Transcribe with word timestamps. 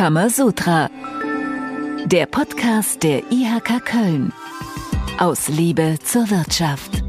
Kamasutra. 0.00 0.88
Der 2.06 2.24
Podcast 2.24 3.02
der 3.02 3.30
IHK 3.30 3.84
Köln. 3.84 4.32
Aus 5.18 5.48
Liebe 5.48 5.98
zur 6.02 6.30
Wirtschaft. 6.30 7.04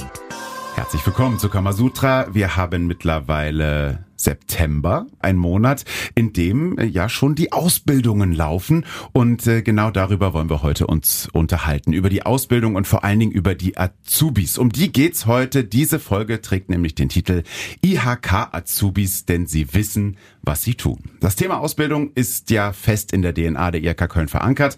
Herzlich 0.75 1.05
willkommen 1.05 1.39
zu 1.39 1.47
Kamasutra. 1.47 2.27
Wir 2.33 2.57
haben 2.57 2.87
mittlerweile 2.87 4.03
September, 4.17 5.05
ein 5.23 5.37
Monat, 5.37 5.85
in 6.15 6.33
dem 6.33 6.77
äh, 6.77 6.85
ja 6.85 7.09
schon 7.09 7.35
die 7.35 7.51
Ausbildungen 7.51 8.33
laufen. 8.33 8.85
Und 9.13 9.47
äh, 9.47 9.61
genau 9.61 9.91
darüber 9.91 10.33
wollen 10.33 10.49
wir 10.49 10.61
heute 10.63 10.87
uns 10.87 11.29
unterhalten. 11.31 11.93
Über 11.93 12.09
die 12.09 12.25
Ausbildung 12.25 12.75
und 12.75 12.87
vor 12.87 13.03
allen 13.03 13.19
Dingen 13.19 13.31
über 13.31 13.55
die 13.55 13.77
Azubis. 13.77 14.57
Um 14.57 14.71
die 14.71 14.91
geht's 14.91 15.25
heute. 15.25 15.63
Diese 15.63 15.99
Folge 15.99 16.41
trägt 16.41 16.69
nämlich 16.69 16.95
den 16.95 17.09
Titel 17.09 17.43
IHK 17.83 18.49
Azubis, 18.51 19.25
denn 19.25 19.47
sie 19.47 19.73
wissen, 19.73 20.17
was 20.43 20.63
sie 20.63 20.75
tun. 20.75 20.99
Das 21.19 21.35
Thema 21.35 21.59
Ausbildung 21.59 22.11
ist 22.15 22.49
ja 22.49 22.73
fest 22.73 23.13
in 23.13 23.21
der 23.21 23.33
DNA 23.33 23.71
der 23.71 23.83
IHK 23.83 24.09
Köln 24.09 24.27
verankert. 24.27 24.77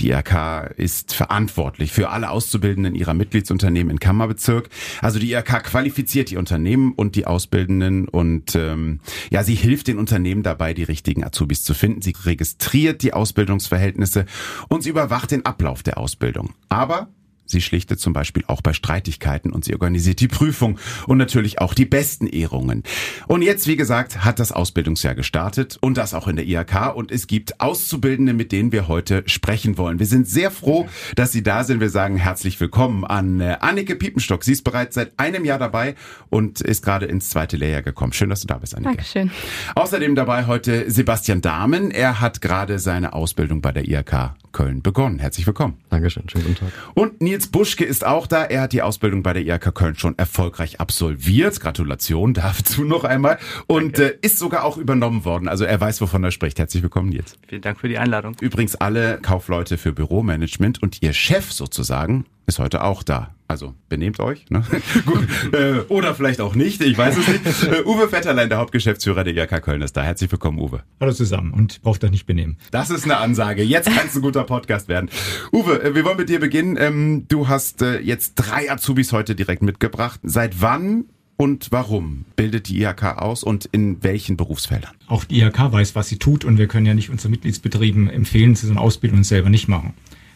Die 0.00 0.10
IHK 0.10 0.74
ist 0.76 1.14
verantwortlich 1.14 1.92
für 1.92 2.10
alle 2.10 2.30
Auszubildenden 2.30 2.94
ihrer 2.94 3.14
Mitgliedsunternehmen 3.14 3.90
im 3.90 4.00
Kammerbezirk. 4.00 4.68
Also 5.00 5.18
die 5.18 5.32
IHK 5.32 5.62
qualifiziert 5.64 6.30
die 6.30 6.36
Unternehmen 6.36 6.92
und 6.92 7.14
die 7.16 7.26
Auszubildenden 7.26 8.08
und 8.08 8.54
ähm, 8.56 9.00
ja, 9.30 9.44
sie 9.44 9.54
hilft 9.54 9.83
den 9.84 9.98
Unternehmen 9.98 10.42
dabei, 10.42 10.74
die 10.74 10.82
richtigen 10.82 11.24
Azubis 11.24 11.64
zu 11.64 11.74
finden. 11.74 12.02
Sie 12.02 12.14
registriert 12.24 13.02
die 13.02 13.12
Ausbildungsverhältnisse 13.12 14.26
und 14.68 14.82
sie 14.82 14.90
überwacht 14.90 15.30
den 15.30 15.44
Ablauf 15.46 15.82
der 15.82 15.98
Ausbildung. 15.98 16.54
Aber 16.68 17.08
Sie 17.46 17.60
schlichtet 17.60 18.00
zum 18.00 18.12
Beispiel 18.12 18.44
auch 18.46 18.62
bei 18.62 18.72
Streitigkeiten 18.72 19.52
und 19.52 19.64
sie 19.64 19.74
organisiert 19.74 20.20
die 20.20 20.28
Prüfung 20.28 20.78
und 21.06 21.18
natürlich 21.18 21.60
auch 21.60 21.74
die 21.74 21.84
besten 21.84 22.26
Ehrungen. 22.26 22.82
Und 23.26 23.42
jetzt, 23.42 23.66
wie 23.66 23.76
gesagt, 23.76 24.24
hat 24.24 24.38
das 24.38 24.52
Ausbildungsjahr 24.52 25.14
gestartet 25.14 25.78
und 25.80 25.96
das 25.96 26.14
auch 26.14 26.28
in 26.28 26.36
der 26.36 26.46
IHK 26.46 26.94
und 26.94 27.10
es 27.10 27.26
gibt 27.26 27.60
Auszubildende, 27.60 28.32
mit 28.32 28.52
denen 28.52 28.72
wir 28.72 28.88
heute 28.88 29.22
sprechen 29.26 29.76
wollen. 29.78 29.98
Wir 29.98 30.06
sind 30.06 30.26
sehr 30.28 30.50
froh, 30.50 30.88
dass 31.16 31.32
Sie 31.32 31.42
da 31.42 31.64
sind. 31.64 31.80
Wir 31.80 31.90
sagen 31.90 32.16
herzlich 32.16 32.58
willkommen 32.60 33.04
an 33.04 33.40
äh, 33.40 33.56
Annike 33.60 33.96
Piepenstock. 33.96 34.44
Sie 34.44 34.52
ist 34.52 34.62
bereits 34.62 34.94
seit 34.94 35.18
einem 35.18 35.44
Jahr 35.44 35.58
dabei 35.58 35.94
und 36.30 36.60
ist 36.60 36.84
gerade 36.84 37.06
ins 37.06 37.28
zweite 37.28 37.56
Lehrjahr 37.56 37.82
gekommen. 37.82 38.12
Schön, 38.12 38.30
dass 38.30 38.40
du 38.40 38.46
da 38.46 38.58
bist, 38.58 38.74
Annike. 38.74 38.96
Dankeschön. 38.96 39.30
Außerdem 39.74 40.14
dabei 40.14 40.46
heute 40.46 40.90
Sebastian 40.90 41.40
Dahmen. 41.40 41.90
Er 41.90 42.20
hat 42.20 42.40
gerade 42.40 42.78
seine 42.78 43.12
Ausbildung 43.12 43.60
bei 43.60 43.72
der 43.72 43.86
IHK 43.86 44.34
Köln 44.54 44.80
begonnen. 44.80 45.18
Herzlich 45.18 45.46
willkommen. 45.46 45.76
Dankeschön, 45.90 46.26
schönen 46.30 46.44
guten 46.44 46.60
Tag. 46.60 46.72
Und 46.94 47.20
Nils 47.20 47.48
Buschke 47.48 47.84
ist 47.84 48.06
auch 48.06 48.26
da. 48.26 48.44
Er 48.44 48.62
hat 48.62 48.72
die 48.72 48.80
Ausbildung 48.80 49.22
bei 49.22 49.34
der 49.34 49.42
IHK 49.42 49.74
Köln 49.74 49.96
schon 49.96 50.16
erfolgreich 50.16 50.80
absolviert. 50.80 51.60
Gratulation 51.60 52.32
dazu 52.34 52.84
noch 52.84 53.04
einmal. 53.04 53.38
Und 53.66 53.98
äh, 53.98 54.16
ist 54.22 54.38
sogar 54.38 54.64
auch 54.64 54.78
übernommen 54.78 55.26
worden. 55.26 55.48
Also 55.48 55.64
er 55.64 55.78
weiß, 55.78 56.00
wovon 56.00 56.24
er 56.24 56.30
spricht. 56.30 56.58
Herzlich 56.58 56.82
willkommen, 56.82 57.10
Nils. 57.10 57.36
Vielen 57.46 57.60
Dank 57.60 57.78
für 57.78 57.88
die 57.88 57.98
Einladung. 57.98 58.36
Übrigens 58.40 58.76
alle 58.76 59.18
Kaufleute 59.20 59.76
für 59.76 59.92
Büromanagement 59.92 60.82
und 60.82 61.02
ihr 61.02 61.12
Chef 61.12 61.52
sozusagen 61.52 62.24
ist 62.46 62.58
heute 62.58 62.82
auch 62.82 63.02
da. 63.02 63.33
Also 63.46 63.74
benehmt 63.88 64.20
euch. 64.20 64.46
Ne? 64.48 64.64
Gut. 65.06 65.26
Äh, 65.52 65.80
oder 65.88 66.14
vielleicht 66.14 66.40
auch 66.40 66.54
nicht, 66.54 66.80
ich 66.82 66.96
weiß 66.96 67.16
es 67.18 67.28
nicht. 67.28 67.72
Äh, 67.72 67.82
Uwe 67.84 68.10
Vetterlein, 68.10 68.48
der 68.48 68.58
Hauptgeschäftsführer 68.58 69.22
der 69.22 69.36
IHK 69.36 69.62
Köln, 69.62 69.82
ist 69.82 69.96
da. 69.96 70.02
Herzlich 70.02 70.32
willkommen, 70.32 70.58
Uwe. 70.58 70.82
Hallo 70.98 71.12
zusammen 71.12 71.52
und 71.52 71.82
braucht 71.82 72.02
euch 72.04 72.10
nicht 72.10 72.26
benehmen. 72.26 72.56
Das 72.70 72.90
ist 72.90 73.04
eine 73.04 73.18
Ansage. 73.18 73.62
Jetzt 73.62 73.90
kann 73.94 74.06
es 74.06 74.16
ein 74.16 74.22
guter 74.22 74.44
Podcast 74.44 74.88
werden. 74.88 75.10
Uwe, 75.52 75.82
äh, 75.82 75.94
wir 75.94 76.04
wollen 76.04 76.16
mit 76.16 76.30
dir 76.30 76.40
beginnen. 76.40 76.76
Ähm, 76.80 77.26
du 77.28 77.48
hast 77.48 77.82
äh, 77.82 78.00
jetzt 78.00 78.34
drei 78.36 78.70
Azubis 78.70 79.12
heute 79.12 79.34
direkt 79.34 79.62
mitgebracht. 79.62 80.20
Seit 80.22 80.62
wann 80.62 81.04
und 81.36 81.70
warum 81.70 82.24
bildet 82.36 82.68
die 82.68 82.80
IHK 82.80 83.18
aus 83.18 83.42
und 83.42 83.66
in 83.66 84.02
welchen 84.02 84.36
Berufsfeldern? 84.36 84.92
Auch 85.06 85.24
die 85.24 85.40
IHK 85.40 85.72
weiß, 85.72 85.94
was 85.94 86.08
sie 86.08 86.18
tut 86.18 86.44
und 86.44 86.58
wir 86.58 86.68
können 86.68 86.86
ja 86.86 86.94
nicht 86.94 87.10
unseren 87.10 87.32
Mitgliedsbetrieben 87.32 88.08
empfehlen, 88.08 88.54
sie 88.54 88.66
so 88.66 88.72
eine 88.72 88.80
Ausbildung 88.80 89.24
selber 89.24 89.50
nicht 89.50 89.68
machen. 89.68 89.94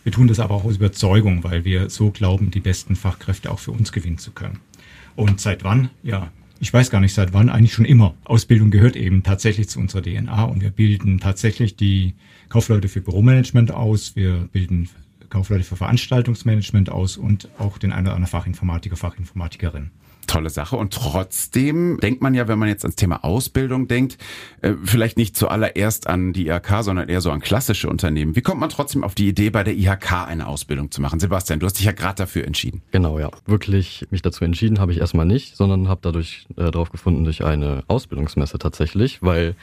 Wir 0.08 0.12
tun 0.12 0.26
das 0.26 0.40
aber 0.40 0.54
auch 0.54 0.64
aus 0.64 0.76
Überzeugung, 0.76 1.44
weil 1.44 1.66
wir 1.66 1.90
so 1.90 2.10
glauben, 2.10 2.50
die 2.50 2.60
besten 2.60 2.96
Fachkräfte 2.96 3.50
auch 3.50 3.58
für 3.58 3.72
uns 3.72 3.92
gewinnen 3.92 4.16
zu 4.16 4.30
können. 4.30 4.60
Und 5.16 5.38
seit 5.38 5.64
wann? 5.64 5.90
Ja, 6.02 6.32
ich 6.60 6.72
weiß 6.72 6.88
gar 6.88 7.02
nicht 7.02 7.12
seit 7.12 7.34
wann, 7.34 7.50
eigentlich 7.50 7.74
schon 7.74 7.84
immer. 7.84 8.14
Ausbildung 8.24 8.70
gehört 8.70 8.96
eben 8.96 9.22
tatsächlich 9.22 9.68
zu 9.68 9.78
unserer 9.78 10.00
DNA 10.00 10.44
und 10.44 10.62
wir 10.62 10.70
bilden 10.70 11.20
tatsächlich 11.20 11.76
die 11.76 12.14
Kaufleute 12.48 12.88
für 12.88 13.02
Büromanagement 13.02 13.70
aus, 13.70 14.16
wir 14.16 14.48
bilden 14.50 14.88
Kaufleute 15.28 15.64
für 15.64 15.76
Veranstaltungsmanagement 15.76 16.88
aus 16.88 17.18
und 17.18 17.50
auch 17.58 17.76
den 17.76 17.92
einen 17.92 18.06
oder 18.06 18.14
anderen 18.14 18.30
Fachinformatiker, 18.30 18.96
Fachinformatikerin 18.96 19.90
tolle 20.28 20.50
Sache. 20.50 20.76
Und 20.76 20.92
trotzdem 20.92 21.98
denkt 22.00 22.22
man 22.22 22.34
ja, 22.34 22.46
wenn 22.46 22.58
man 22.58 22.68
jetzt 22.68 22.84
ans 22.84 22.94
Thema 22.94 23.24
Ausbildung 23.24 23.88
denkt, 23.88 24.18
äh, 24.62 24.74
vielleicht 24.84 25.16
nicht 25.16 25.36
zuallererst 25.36 26.06
an 26.06 26.32
die 26.32 26.46
IHK, 26.46 26.82
sondern 26.82 27.08
eher 27.08 27.20
so 27.20 27.32
an 27.32 27.40
klassische 27.40 27.88
Unternehmen. 27.88 28.36
Wie 28.36 28.42
kommt 28.42 28.60
man 28.60 28.68
trotzdem 28.68 29.02
auf 29.02 29.16
die 29.16 29.28
Idee, 29.28 29.50
bei 29.50 29.64
der 29.64 29.74
IHK 29.74 30.28
eine 30.28 30.46
Ausbildung 30.46 30.92
zu 30.92 31.00
machen? 31.00 31.18
Sebastian, 31.18 31.58
du 31.58 31.66
hast 31.66 31.78
dich 31.78 31.86
ja 31.86 31.92
gerade 31.92 32.16
dafür 32.16 32.44
entschieden. 32.44 32.82
Genau, 32.92 33.18
ja. 33.18 33.30
Wirklich 33.46 34.06
mich 34.10 34.22
dazu 34.22 34.44
entschieden 34.44 34.78
habe 34.78 34.92
ich 34.92 34.98
erstmal 34.98 35.26
nicht, 35.26 35.56
sondern 35.56 35.88
habe 35.88 36.00
dadurch 36.02 36.46
äh, 36.56 36.70
drauf 36.70 36.90
gefunden 36.90 37.24
durch 37.24 37.44
eine 37.44 37.82
Ausbildungsmesse 37.88 38.58
tatsächlich, 38.58 39.22
weil 39.22 39.56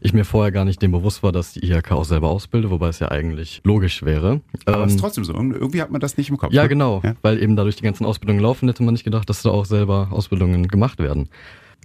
ich 0.00 0.12
mir 0.12 0.24
vorher 0.24 0.52
gar 0.52 0.64
nicht 0.64 0.82
dem 0.82 0.92
bewusst 0.92 1.22
war, 1.22 1.32
dass 1.32 1.52
die 1.52 1.64
IHK 1.64 1.92
auch 1.92 2.04
selber 2.04 2.28
ausbildet, 2.28 2.70
wobei 2.70 2.88
es 2.88 2.98
ja 2.98 3.10
eigentlich 3.10 3.60
logisch 3.64 4.02
wäre. 4.02 4.40
Aber 4.64 4.78
ähm, 4.78 4.84
es 4.84 4.94
ist 4.94 5.00
trotzdem 5.00 5.24
so. 5.24 5.32
Irgendwie 5.34 5.80
hat 5.80 5.90
man 5.90 6.00
das 6.00 6.16
nicht 6.16 6.30
im 6.30 6.36
Kopf. 6.36 6.52
Ja, 6.52 6.64
ne? 6.64 6.68
genau. 6.68 7.00
Ja? 7.04 7.14
Weil 7.22 7.42
eben 7.42 7.56
dadurch 7.56 7.76
die 7.76 7.82
ganzen 7.82 8.04
Ausbildungen 8.04 8.40
laufen, 8.40 8.68
hätte 8.68 8.82
man 8.82 8.94
nicht 8.94 9.04
gedacht, 9.04 9.28
dass 9.28 9.42
da 9.42 9.50
auch 9.50 9.64
selber 9.64 10.08
Ausbildungen 10.10 10.68
gemacht 10.68 10.98
werden. 10.98 11.28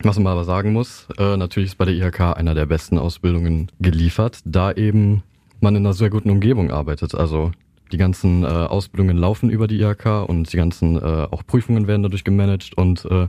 Was 0.04 0.18
man 0.18 0.32
aber 0.32 0.44
sagen 0.44 0.74
muss, 0.74 1.08
äh, 1.18 1.38
natürlich 1.38 1.72
ist 1.72 1.78
bei 1.78 1.86
der 1.86 1.94
IHK 1.94 2.38
einer 2.38 2.56
der 2.56 2.66
besten 2.66 2.98
Ausbildungen 2.98 3.72
geliefert, 3.80 4.40
da 4.46 4.72
eben 4.72 5.24
man 5.60 5.76
in 5.76 5.86
einer 5.86 5.94
sehr 5.94 6.10
guten 6.10 6.32
Umgebung 6.32 6.72
arbeitet. 6.72 7.14
Also 7.14 7.52
die 7.92 7.98
ganzen 7.98 8.44
äh, 8.44 8.48
Ausbildungen 8.48 9.18
laufen 9.18 9.50
über 9.50 9.68
die 9.68 9.80
IHK 9.80 10.28
und 10.28 10.52
die 10.52 10.58
ganzen 10.58 10.96
äh, 10.98 11.28
auch 11.30 11.46
Prüfungen 11.46 11.88
werden 11.88 12.04
dadurch 12.04 12.24
gemanagt 12.24 12.74
und 12.76 13.06
äh, 13.06 13.28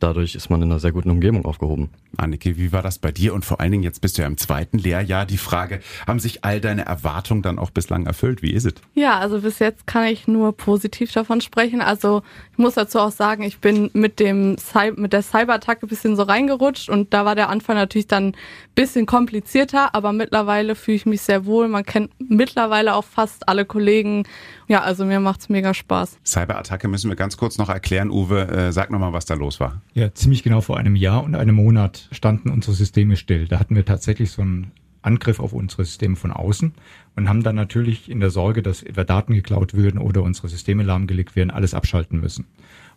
dadurch 0.00 0.34
ist 0.34 0.50
man 0.50 0.62
in 0.62 0.70
einer 0.70 0.80
sehr 0.80 0.92
guten 0.92 1.10
Umgebung 1.10 1.44
aufgehoben. 1.44 1.90
Annike, 2.16 2.56
wie 2.56 2.72
war 2.72 2.82
das 2.82 2.98
bei 2.98 3.12
dir? 3.12 3.34
Und 3.34 3.44
vor 3.44 3.60
allen 3.60 3.72
Dingen, 3.72 3.82
jetzt 3.82 4.00
bist 4.00 4.18
du 4.18 4.22
ja 4.22 4.28
im 4.28 4.36
zweiten 4.36 4.78
Lehrjahr. 4.78 5.26
Die 5.26 5.38
Frage, 5.38 5.80
haben 6.06 6.20
sich 6.20 6.44
all 6.44 6.60
deine 6.60 6.84
Erwartungen 6.86 7.42
dann 7.42 7.58
auch 7.58 7.70
bislang 7.70 8.06
erfüllt? 8.06 8.42
Wie 8.42 8.52
ist 8.52 8.64
es? 8.64 8.74
Ja, 8.94 9.18
also 9.18 9.40
bis 9.40 9.58
jetzt 9.58 9.86
kann 9.86 10.04
ich 10.04 10.26
nur 10.28 10.56
positiv 10.56 11.12
davon 11.12 11.40
sprechen. 11.40 11.80
Also 11.80 12.22
ich 12.52 12.58
muss 12.58 12.74
dazu 12.74 12.98
auch 12.98 13.10
sagen, 13.10 13.42
ich 13.42 13.58
bin 13.58 13.90
mit 13.92 14.20
dem 14.20 14.56
mit 14.96 15.12
der 15.12 15.22
Cyberattacke 15.22 15.86
ein 15.86 15.88
bisschen 15.88 16.16
so 16.16 16.22
reingerutscht 16.22 16.88
und 16.88 17.12
da 17.12 17.24
war 17.24 17.34
der 17.34 17.48
Anfang 17.48 17.76
natürlich 17.76 18.06
dann 18.06 18.28
ein 18.28 18.36
bisschen 18.74 19.06
komplizierter, 19.06 19.94
aber 19.94 20.12
mittlerweile 20.12 20.74
fühle 20.74 20.96
ich 20.96 21.06
mich 21.06 21.22
sehr 21.22 21.46
wohl. 21.46 21.68
Man 21.68 21.84
kennt 21.84 22.10
mittlerweile 22.18 22.94
auch 22.94 23.04
fast 23.04 23.48
alle 23.48 23.64
Kollegen. 23.64 24.24
Ja, 24.68 24.82
also 24.82 25.04
mir 25.04 25.20
macht's 25.20 25.48
mega 25.48 25.74
Spaß. 25.74 26.18
Cyberattacke 26.24 26.88
müssen 26.88 27.08
wir 27.08 27.16
ganz 27.16 27.36
kurz 27.36 27.58
noch 27.58 27.68
erklären. 27.68 28.10
Uwe, 28.10 28.48
äh, 28.48 28.72
sag 28.72 28.90
nochmal, 28.90 29.12
was 29.12 29.24
da 29.24 29.34
los 29.34 29.60
war. 29.60 29.80
Ja, 29.98 30.14
ziemlich 30.14 30.44
genau 30.44 30.60
vor 30.60 30.76
einem 30.76 30.94
Jahr 30.94 31.24
und 31.24 31.34
einem 31.34 31.56
Monat 31.56 32.08
standen 32.12 32.50
unsere 32.50 32.72
Systeme 32.72 33.16
still. 33.16 33.48
Da 33.48 33.58
hatten 33.58 33.74
wir 33.74 33.84
tatsächlich 33.84 34.30
so 34.30 34.42
einen 34.42 34.70
Angriff 35.02 35.40
auf 35.40 35.52
unsere 35.52 35.84
Systeme 35.84 36.14
von 36.14 36.30
außen 36.30 36.72
und 37.16 37.28
haben 37.28 37.42
dann 37.42 37.56
natürlich 37.56 38.08
in 38.08 38.20
der 38.20 38.30
Sorge, 38.30 38.62
dass 38.62 38.84
etwa 38.84 39.02
Daten 39.02 39.34
geklaut 39.34 39.74
würden 39.74 39.98
oder 39.98 40.22
unsere 40.22 40.46
Systeme 40.46 40.84
lahmgelegt 40.84 41.34
werden, 41.34 41.50
alles 41.50 41.74
abschalten 41.74 42.20
müssen. 42.20 42.46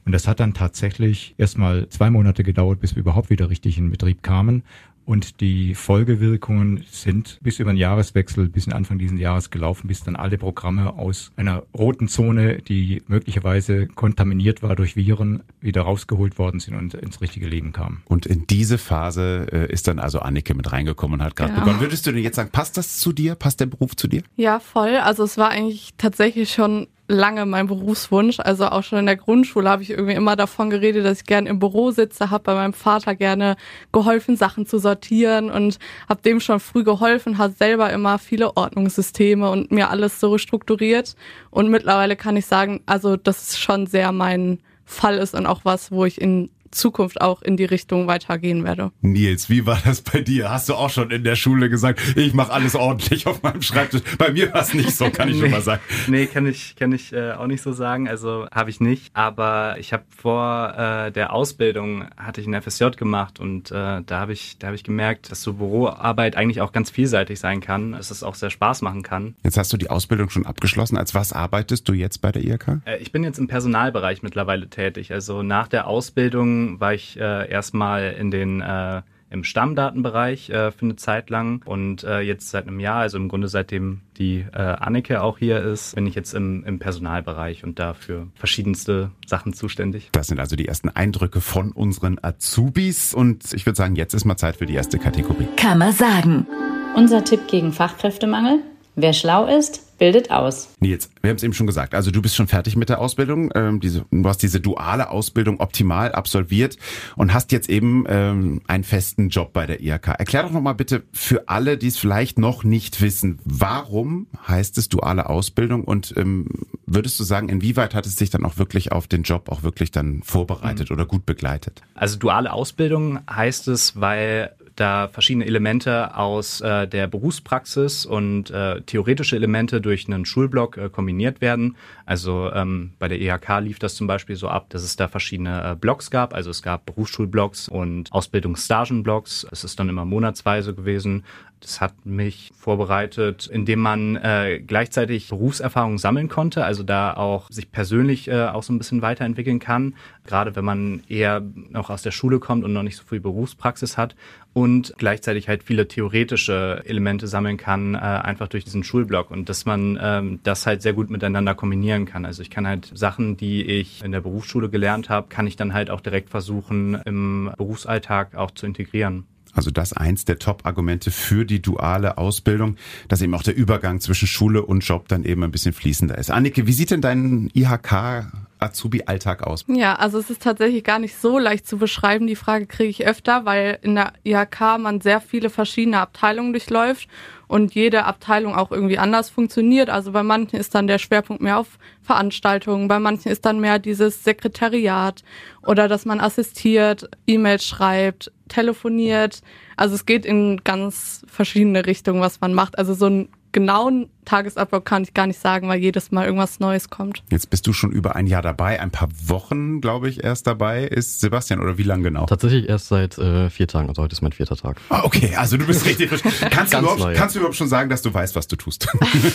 Und 0.06 0.12
das 0.12 0.28
hat 0.28 0.40
dann 0.40 0.54
tatsächlich 0.54 1.34
erstmal 1.40 1.90
zwei 1.90 2.12
Monate 2.12 2.44
gedauert, 2.44 2.80
bis 2.80 2.96
wir 2.96 3.00
überhaupt 3.00 3.32
wieder 3.32 3.50
richtig 3.50 3.80
in 3.80 3.90
Betrieb 3.90 4.22
kamen. 4.22 4.62
Und 5.06 5.42
die 5.42 5.76
Folgewirkungen 5.76 6.84
sind 6.90 7.40
bis 7.42 7.60
über 7.60 7.72
den 7.72 7.78
Jahreswechsel, 7.78 8.50
bis 8.50 8.68
in 8.68 8.74
Anfang 8.74 8.98
dieses 8.98 9.20
Jahres 9.20 9.50
gelaufen, 9.50 9.88
bis 9.88 10.04
dann 10.04 10.16
alle 10.16 10.38
Programme 10.38 10.94
aus 10.94 11.32
einer 11.36 11.64
roten 11.78 12.08
Zone, 12.08 12.60
die 12.62 13.02
möglicherweise 13.08 13.88
kontaminiert 13.88 14.64
war 14.64 14.76
durch 14.76 14.96
Viren, 14.96 15.44
wieder 15.60 15.82
rausgeholt 15.82 16.38
worden 16.38 16.60
sind 16.60 16.76
und 16.76 16.94
ins 16.94 17.22
richtige 17.22 17.48
Leben 17.48 17.72
kamen. 17.72 18.04
Und 18.06 18.26
in 18.26 18.48
diese 18.48 18.78
Phase 18.78 19.48
äh, 19.52 19.72
ist 19.72 19.88
dann 19.88 20.00
also 20.00 20.20
Annike 20.20 20.54
mit 20.54 20.72
reingekommen 20.72 21.20
und 21.20 21.26
hat 21.26 21.36
gerade 21.36 21.54
ja. 21.54 21.60
begonnen. 21.60 21.82
Würdest 21.82 22.06
du 22.06 22.12
denn 22.12 22.24
jetzt 22.24 22.36
sagen, 22.36 22.50
passt 22.52 22.78
das 22.78 23.00
zu 23.00 23.12
dir? 23.12 23.36
Passt 23.36 23.60
der 23.60 23.66
Beruf 23.66 23.96
zu 23.96 24.08
dir? 24.08 24.24
Ja, 24.36 24.60
voll. 24.60 24.96
Also 24.98 25.24
es 25.24 25.38
war 25.38 25.50
eigentlich 25.50 25.92
tatsächlich 25.98 26.52
schon 26.52 26.88
lange 27.12 27.46
mein 27.46 27.68
Berufswunsch. 27.68 28.40
Also 28.40 28.68
auch 28.68 28.84
schon 28.84 29.00
in 29.00 29.06
der 29.06 29.18
Grundschule 29.18 29.70
habe 29.70 29.84
ich 29.84 29.92
irgendwie 29.92 30.14
immer 30.14 30.36
davon 30.36 30.70
geredet, 30.70 31.06
dass 31.06 31.20
ich 31.20 31.26
gerne 31.26 31.50
im 31.50 31.60
Büro 31.60 31.92
sitze, 31.92 32.32
habe 32.32 32.44
bei 32.44 32.56
meinem 32.56 32.74
Vater 32.74 33.16
gerne 33.16 33.58
geholfen, 33.92 34.36
Sachen 34.36 34.66
zu 34.66 34.80
sortieren 34.80 35.52
und 35.52 35.78
habe 36.10 36.22
dem 36.22 36.40
schon 36.40 36.60
früh 36.60 36.84
geholfen, 36.84 37.38
hat 37.38 37.58
selber 37.58 37.92
immer 37.92 38.18
viele 38.18 38.56
Ordnungssysteme 38.56 39.50
und 39.50 39.72
mir 39.72 39.90
alles 39.90 40.20
so 40.20 40.38
strukturiert. 40.38 41.16
Und 41.52 41.70
mittlerweile 41.70 42.16
kann 42.16 42.38
ich 42.38 42.46
sagen, 42.46 42.82
also 42.86 43.18
das 43.18 43.42
ist 43.42 43.60
schon 43.60 43.88
sehr 43.88 44.12
mein 44.12 44.60
Fall 44.86 45.18
ist 45.18 45.36
und 45.36 45.46
auch 45.46 45.62
was, 45.64 45.92
wo 45.92 46.06
ich 46.06 46.20
in 46.20 46.50
Zukunft 46.72 47.22
auch 47.22 47.42
in 47.42 47.58
die 47.58 47.66
Richtung 47.66 48.08
weitergehen 48.08 48.64
werde. 48.64 48.92
Nils, 49.02 49.50
wie 49.50 49.66
war 49.66 49.80
das 49.84 50.02
bei 50.02 50.22
dir? 50.22 50.50
Hast 50.50 50.70
du 50.70 50.76
auch 50.76 50.90
schon 50.90 51.12
in 51.12 51.24
der 51.24 51.36
Schule 51.36 51.70
gesagt, 51.70 52.02
ich 52.16 52.34
mache 52.34 52.52
alles 52.52 52.76
ordentlich 52.76 53.28
auf 53.28 53.44
meinem 53.44 53.62
Schreibtisch? 53.62 54.02
Bei 54.18 54.32
mir 54.32 54.54
war 54.54 54.62
es 54.62 54.74
nicht 54.74 54.96
so, 54.96 55.10
kann 55.10 55.30
ich 55.30 55.36
nee, 55.36 55.42
schon 55.42 55.52
mal 55.52 55.62
sagen. 55.62 55.82
Nee, 56.08 56.26
kann 56.28 56.46
ich, 56.46 56.76
kann 56.76 56.92
ich 56.92 57.14
äh, 57.14 57.34
auch 57.34 57.48
nicht 57.48 57.62
so 57.62 57.74
sagen. 57.74 58.08
Also 58.08 58.48
habe 58.52 58.70
ich 58.70 58.80
nicht. 58.80 59.12
Aber 59.14 59.76
ich 59.80 59.94
habe 59.94 60.04
vor 60.10 60.74
äh, 60.78 61.12
der 61.12 61.34
Ausbildung 61.34 62.06
hatte 62.18 62.42
ich 62.42 62.48
ein 62.48 62.62
FSJ 62.62 62.92
gemacht 62.98 63.40
und 63.40 63.72
äh, 63.72 64.02
da 64.06 64.20
habe 64.20 64.34
ich, 64.34 64.58
da 64.60 64.68
habe 64.68 64.76
ich 64.76 64.84
gemerkt, 64.84 65.32
dass 65.32 65.42
so 65.42 65.54
Büroarbeit 65.54 66.36
eigentlich 66.36 66.62
auch 66.62 66.72
ganz 66.72 66.90
vielseitig 66.90 67.40
sein 67.40 67.62
kann, 67.62 67.94
dass 67.94 68.12
es 68.12 68.24
auch 68.24 68.36
sehr 68.36 68.50
Spaß 68.50 68.82
machen 68.82 69.04
kann. 69.04 69.36
Jetzt 69.44 69.58
hast 69.58 69.74
du 69.74 69.78
die 69.78 69.90
Ausbildung 69.90 70.30
schon 70.30 70.46
abgeschlossen. 70.46 70.98
Als 70.98 71.14
was 71.14 71.34
arbeitest 71.34 71.88
du 71.88 71.94
jetzt 71.94 72.22
bei 72.22 72.32
der 72.32 72.44
IHK? 72.44 72.82
Äh, 72.86 72.98
ich 72.98 73.12
bin 73.12 73.24
jetzt 73.24 73.40
im 73.40 73.48
Personalbereich 73.48 74.24
mittlerweile 74.24 74.70
tätig. 74.70 75.12
Also 75.12 75.44
nach 75.44 75.68
der 75.68 75.88
Ausbildung 75.88 76.61
war 76.80 76.94
ich 76.94 77.20
äh, 77.20 77.50
erstmal 77.50 78.14
in 78.14 78.32
den 78.32 78.62
äh, 78.62 79.02
im 79.32 79.46
Stammdatenbereich 79.46 80.50
äh, 80.50 80.72
für 80.72 80.86
eine 80.86 80.98
Zeit 80.98 81.30
lang 81.30 81.64
und 81.66 82.04
äh, 82.04 82.20
jetzt 82.20 82.50
seit 82.50 82.68
einem 82.68 82.80
Jahr, 82.80 82.98
also 82.98 83.18
im 83.18 83.30
Grunde 83.30 83.48
seitdem 83.48 84.02
die 84.18 84.46
äh, 84.54 84.58
Anneke 84.58 85.24
auch 85.24 85.38
hier 85.38 85.62
ist, 85.62 85.96
bin 85.96 86.06
ich 86.06 86.16
jetzt 86.16 86.34
im, 86.34 86.66
im 86.66 86.80
Personalbereich 86.80 87.64
und 87.64 87.80
dafür 87.80 88.28
verschiedenste 88.36 89.12
Sachen 89.26 89.54
zuständig. 89.54 90.10
Das 90.12 90.28
sind 90.28 90.40
also 90.40 90.58
die 90.58 90.68
ersten 90.68 90.90
Eindrücke 90.90 91.40
von 91.40 91.72
unseren 91.72 92.20
Azubis 92.22 93.14
und 93.14 93.54
ich 93.54 93.66
würde 93.66 93.78
sagen, 93.78 93.96
jetzt 93.96 94.14
ist 94.14 94.26
mal 94.26 94.36
Zeit 94.36 94.58
für 94.58 94.66
die 94.66 94.76
erste 94.76 95.00
Kategorie. 95.00 95.48
Kann 95.56 95.78
man 95.78 95.94
sagen. 95.94 96.46
Unser 96.94 97.24
Tipp 97.24 97.48
gegen 97.48 97.72
Fachkräftemangel. 97.72 98.60
Wer 98.96 99.14
schlau 99.14 99.46
ist, 99.46 99.98
bildet 100.00 100.32
aus. 100.32 100.70
Nils, 100.80 101.10
wir 101.22 101.30
haben 101.30 101.38
es 101.38 101.44
eben 101.44 101.54
schon 101.54 101.68
gesagt, 101.68 101.96
also 101.96 102.12
du 102.12 102.22
bist 102.22 102.36
schon 102.36 102.48
fertig 102.48 102.76
mit 102.76 102.90
der 102.90 103.00
Ausbildung, 103.00 103.52
ähm, 103.56 103.80
diese, 103.80 104.04
du 104.12 104.28
hast 104.28 104.40
diese 104.40 104.60
duale 104.60 105.12
Ausbildung 105.12 105.60
optimal 105.60 106.12
absolviert 106.12 106.78
und 107.16 107.34
hast 107.34 107.52
jetzt 107.52 107.70
eben 107.70 108.06
ähm, 108.10 108.62
einen 108.68 108.84
festen 108.84 109.30
Job 109.30 109.54
bei 109.54 109.66
der 109.66 109.80
IHK. 109.80 110.08
Erklär 110.08 110.44
doch 110.44 110.52
nochmal 110.52 110.76
bitte 110.76 111.04
für 111.14 111.48
alle, 111.48 111.78
die 111.78 111.88
es 111.88 111.98
vielleicht 111.98 112.38
noch 112.38 112.64
nicht 112.64 113.00
wissen, 113.00 113.40
warum 113.46 114.28
heißt 114.48 114.78
es 114.78 114.90
duale 114.90 115.30
Ausbildung 115.30 115.84
und 115.84 116.14
ähm, 116.18 116.48
würdest 116.86 117.20
du 117.20 117.24
sagen, 117.24 117.48
inwieweit 117.48 117.94
hat 117.94 118.06
es 118.06 118.16
dich 118.16 118.30
dann 118.30 118.44
auch 118.44 118.58
wirklich 118.58 118.92
auf 118.92 119.08
den 119.08 119.24
Job 119.24 119.50
auch 119.50 119.64
wirklich 119.64 119.92
dann 119.92 120.24
vorbereitet 120.24 120.90
mhm. 120.90 120.96
oder 120.96 121.06
gut 121.06 121.26
begleitet? 121.26 121.82
Also 121.96 122.18
duale 122.18 122.52
Ausbildung 122.52 123.20
heißt 123.30 123.68
es, 123.68 124.02
weil 124.02 124.52
da 124.82 125.08
verschiedene 125.08 125.46
Elemente 125.46 126.18
aus 126.18 126.60
äh, 126.60 126.88
der 126.88 127.06
Berufspraxis 127.06 128.06
und 128.06 128.50
äh, 128.50 128.82
theoretische 128.82 129.36
Elemente 129.36 129.80
durch 129.80 130.08
einen 130.08 130.26
Schulblock 130.26 130.78
äh, 130.78 130.90
kombiniert 130.90 131.40
werden. 131.40 131.76
Also 132.06 132.52
ähm, 132.52 132.94
bei 132.98 133.08
der 133.08 133.22
EHK 133.22 133.60
lief 133.62 133.78
das 133.78 133.96
zum 133.96 134.08
Beispiel 134.08 134.36
so 134.36 134.48
ab, 134.48 134.70
dass 134.70 134.82
es 134.82 134.96
da 134.96 135.08
verschiedene 135.08 135.72
äh, 135.72 135.76
Blocks 135.76 136.10
gab. 136.10 136.34
Also 136.34 136.50
es 136.50 136.64
gab 136.64 136.88
Berufsschulblocks 136.88 137.70
und 137.70 138.12
Ausbildungsstagenblocks. 138.12 139.46
Es 139.52 139.64
ist 139.64 139.80
dann 139.80 139.88
immer 139.88 140.04
monatsweise 140.04 140.74
gewesen. 140.74 141.24
Das 141.62 141.80
hat 141.80 142.06
mich 142.06 142.52
vorbereitet, 142.58 143.46
indem 143.46 143.80
man 143.80 144.16
äh, 144.16 144.60
gleichzeitig 144.66 145.30
Berufserfahrung 145.30 146.00
sammeln 146.00 146.28
konnte, 146.28 146.66
also 146.66 146.82
da 146.82 147.14
auch 147.14 147.50
sich 147.52 147.72
persönlich 147.72 148.28
äh, 148.28 148.48
auch 148.48 148.64
so 148.64 148.74
ein 148.74 148.80
bisschen 148.80 149.04
weiterentwickeln 149.04 149.60
kann, 149.60 149.94
gerade 150.26 150.56
wenn 150.56 150.66
man 150.66 151.04
eher 151.08 151.42
noch 151.70 151.92
aus 151.92 152.02
der 152.02 152.12
Schule 152.12 152.40
kommt 152.40 152.64
und 152.64 152.74
noch 152.74 152.82
nicht 152.82 152.98
so 152.98 153.04
viel 153.04 153.20
Berufspraxis 153.20 153.96
hat 153.96 154.16
und 154.54 154.94
gleichzeitig 154.98 155.48
halt 155.48 155.62
viele 155.64 155.88
theoretische 155.88 156.82
Elemente 156.86 157.28
sammeln 157.28 157.58
kann, 157.58 157.94
äh, 157.94 158.00
einfach 158.00 158.48
durch 158.48 158.66
diesen 158.66 158.84
Schulblock 158.84 159.30
und 159.30 159.48
dass 159.48 159.66
man 159.66 160.00
ähm, 160.02 160.40
das 160.42 160.66
halt 160.66 160.82
sehr 160.82 160.94
gut 160.94 161.12
miteinander 161.12 161.54
kombinieren 161.54 162.06
kann. 162.06 162.26
Also 162.26 162.42
ich 162.42 162.50
kann 162.50 162.66
halt 162.66 162.92
Sachen, 162.96 163.38
die 163.38 163.64
ich 163.64 164.04
in 164.04 164.12
der 164.12 164.22
Berufsschule 164.22 164.70
gelernt 164.70 165.10
habe, 165.10 165.28
kann 165.30 165.46
ich 165.46 165.58
dann 165.58 165.74
halt 165.74 165.92
auch 165.92 166.02
direkt 166.02 166.32
versuchen, 166.32 166.96
im 167.06 167.52
Berufsalltag 167.56 168.36
auch 168.36 168.50
zu 168.50 168.66
integrieren. 168.66 169.26
Also 169.54 169.72
das 169.72 169.94
eins 169.94 170.26
der 170.26 170.40
Top-Argumente 170.40 171.12
für 171.12 171.46
die 171.46 171.62
duale 171.62 172.18
Ausbildung, 172.18 172.78
dass 173.08 173.22
eben 173.22 173.34
auch 173.34 173.44
der 173.44 173.56
Übergang 173.56 174.00
zwischen 174.00 174.28
Schule 174.28 174.64
und 174.64 174.82
Job 174.82 175.08
dann 175.08 175.24
eben 175.24 175.44
ein 175.44 175.52
bisschen 175.52 175.74
fließender 175.74 176.18
ist. 176.18 176.32
Annike, 176.32 176.68
wie 176.68 176.74
sieht 176.74 176.92
denn 176.92 177.02
dein 177.02 177.50
IHK 177.54 178.28
Azubi-Alltag 178.62 179.44
aus? 179.44 179.66
Ja, 179.68 179.96
also 179.96 180.20
es 180.20 180.30
ist 180.30 180.44
tatsächlich 180.44 180.84
gar 180.84 181.00
nicht 181.00 181.18
so 181.18 181.40
leicht 181.40 181.68
zu 181.68 181.78
beschreiben. 181.78 182.28
Die 182.28 182.36
Frage 182.36 182.68
kriege 182.68 182.90
ich 182.90 183.06
öfter, 183.06 183.46
weil 183.46 183.80
in 183.82 183.96
der 183.96 184.14
IHK 184.24 184.78
man 184.80 185.02
sehr 185.02 185.20
viele 185.20 185.50
verschiedene 185.50 186.00
Abteilungen 186.00 186.54
durchläuft 186.54 187.08
und 187.52 187.76
jede 187.76 188.06
Abteilung 188.06 188.56
auch 188.56 188.72
irgendwie 188.72 188.98
anders 188.98 189.30
funktioniert. 189.30 189.90
Also 189.90 190.14
bei 190.14 190.24
manchen 190.24 190.58
ist 190.58 190.74
dann 190.74 190.88
der 190.88 191.00
Schwerpunkt 191.00 191.42
mehr 191.42 191.60
auf 191.60 191.80
Veranstaltungen, 192.02 192.88
bei 192.88 192.98
manchen 192.98 193.30
ist 193.30 193.46
dann 193.46 193.60
mehr 193.60 193.78
dieses 193.78 194.24
Sekretariat 194.24 195.22
oder 195.68 195.90
dass 195.90 196.06
man 196.06 196.22
assistiert, 196.22 197.10
E-Mails 197.28 197.66
schreibt, 197.66 198.32
telefoniert. 198.48 199.42
Also 199.76 199.96
es 199.96 200.06
geht 200.06 200.26
in 200.26 200.62
ganz 200.64 201.26
verschiedene 201.28 201.86
Richtungen, 201.86 202.22
was 202.22 202.40
man 202.40 202.54
macht. 202.54 202.78
Also 202.78 202.94
so 202.94 203.08
ein 203.08 203.28
genauen 203.52 204.10
Tagesablauf 204.26 204.84
kann 204.84 205.04
ich 205.04 205.14
gar 205.14 205.28
nicht 205.28 205.40
sagen, 205.40 205.68
weil 205.68 205.80
jedes 205.80 206.12
Mal 206.12 206.26
irgendwas 206.26 206.60
Neues 206.60 206.90
kommt. 206.90 207.24
Jetzt 207.30 207.50
bist 207.50 207.68
du 207.68 207.74
schon 207.74 207.92
über 207.92 208.16
ein 208.16 208.28
Jahr 208.28 208.42
dabei, 208.42 208.80
ein 208.80 208.92
paar 208.92 209.10
Wochen, 209.26 209.82
glaube 209.82 210.10
ich, 210.10 210.24
erst 210.24 210.48
dabei. 210.48 210.84
Ist 210.84 211.20
Sebastian 211.20 211.60
oder 211.60 211.78
wie 211.78 211.84
lang 211.84 212.04
genau? 212.04 212.26
Tatsächlich 212.26 212.70
erst 212.70 212.88
seit 212.88 213.18
äh, 213.18 213.50
vier 213.50 213.68
Tagen, 213.68 213.90
also 213.90 214.02
heute 214.02 214.14
ist 214.14 214.22
mein 214.22 214.32
vierter 214.32 214.56
Tag. 214.56 214.78
Ah, 214.90 215.02
okay, 215.04 215.36
also 215.36 215.58
du 215.58 215.66
bist 215.66 215.86
richtig 215.86 216.10
frisch. 216.10 216.22
Kannst, 216.50 216.74
du 216.74 216.80
überhaupt, 216.80 217.16
kannst 217.16 217.36
du 217.36 217.40
überhaupt 217.40 217.56
schon 217.56 217.68
sagen, 217.68 217.90
dass 217.90 218.02
du 218.02 218.14
weißt, 218.14 218.36
was 218.36 218.48
du 218.48 218.56
tust? 218.56 218.88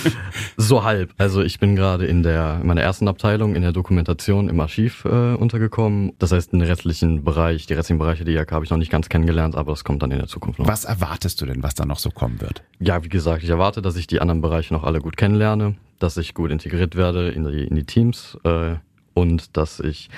so 0.56 0.84
halb. 0.84 1.12
Also 1.18 1.42
ich 1.42 1.58
bin 1.58 1.76
gerade 1.76 2.06
in 2.06 2.22
der 2.22 2.58
in 2.60 2.66
meiner 2.66 2.82
ersten 2.82 3.08
Abteilung 3.08 3.54
in 3.54 3.62
der 3.62 3.72
Dokumentation 3.72 4.48
im 4.48 4.60
Archiv 4.60 5.04
äh, 5.04 5.34
untergekommen. 5.34 6.12
Das 6.18 6.32
heißt, 6.32 6.52
den 6.52 6.62
restlichen 6.62 7.24
Bereich, 7.24 7.66
die 7.66 7.74
restlichen 7.74 7.98
Bereiche 7.98 8.24
der 8.24 8.42
IHK 8.42 8.52
habe 8.52 8.64
ich 8.64 8.70
noch 8.70 8.78
nicht 8.78 8.90
ganz 8.90 9.08
kennengelernt, 9.08 9.56
aber 9.56 9.72
das 9.72 9.84
kommt 9.84 10.02
dann 10.02 10.10
in 10.10 10.18
der 10.18 10.28
Zukunft 10.28 10.58
noch. 10.58 10.66
Was 10.66 10.84
erwartest 10.84 11.40
du 11.40 11.46
denn, 11.46 11.62
was 11.62 11.74
da 11.74 11.84
noch 11.84 11.98
so 11.98 12.10
kommen 12.10 12.40
wird? 12.40 12.62
Ja, 12.78 13.04
wie 13.04 13.08
gesagt, 13.08 13.42
ich 13.42 13.50
erwarte, 13.50 13.82
dass 13.82 13.96
ich 13.96 14.06
die 14.06 14.20
anderen 14.20 14.40
Bereiche 14.40 14.74
noch 14.76 14.84
alle 14.84 15.00
gut 15.00 15.16
kennenlerne, 15.16 15.74
dass 15.98 16.16
ich 16.16 16.34
gut 16.34 16.50
integriert 16.50 16.96
werde 16.96 17.30
in 17.30 17.44
die, 17.44 17.64
in 17.64 17.76
die 17.76 17.84
Teams 17.84 18.38
äh, 18.44 18.74
und 19.14 19.56
dass 19.56 19.80
ich 19.80 20.10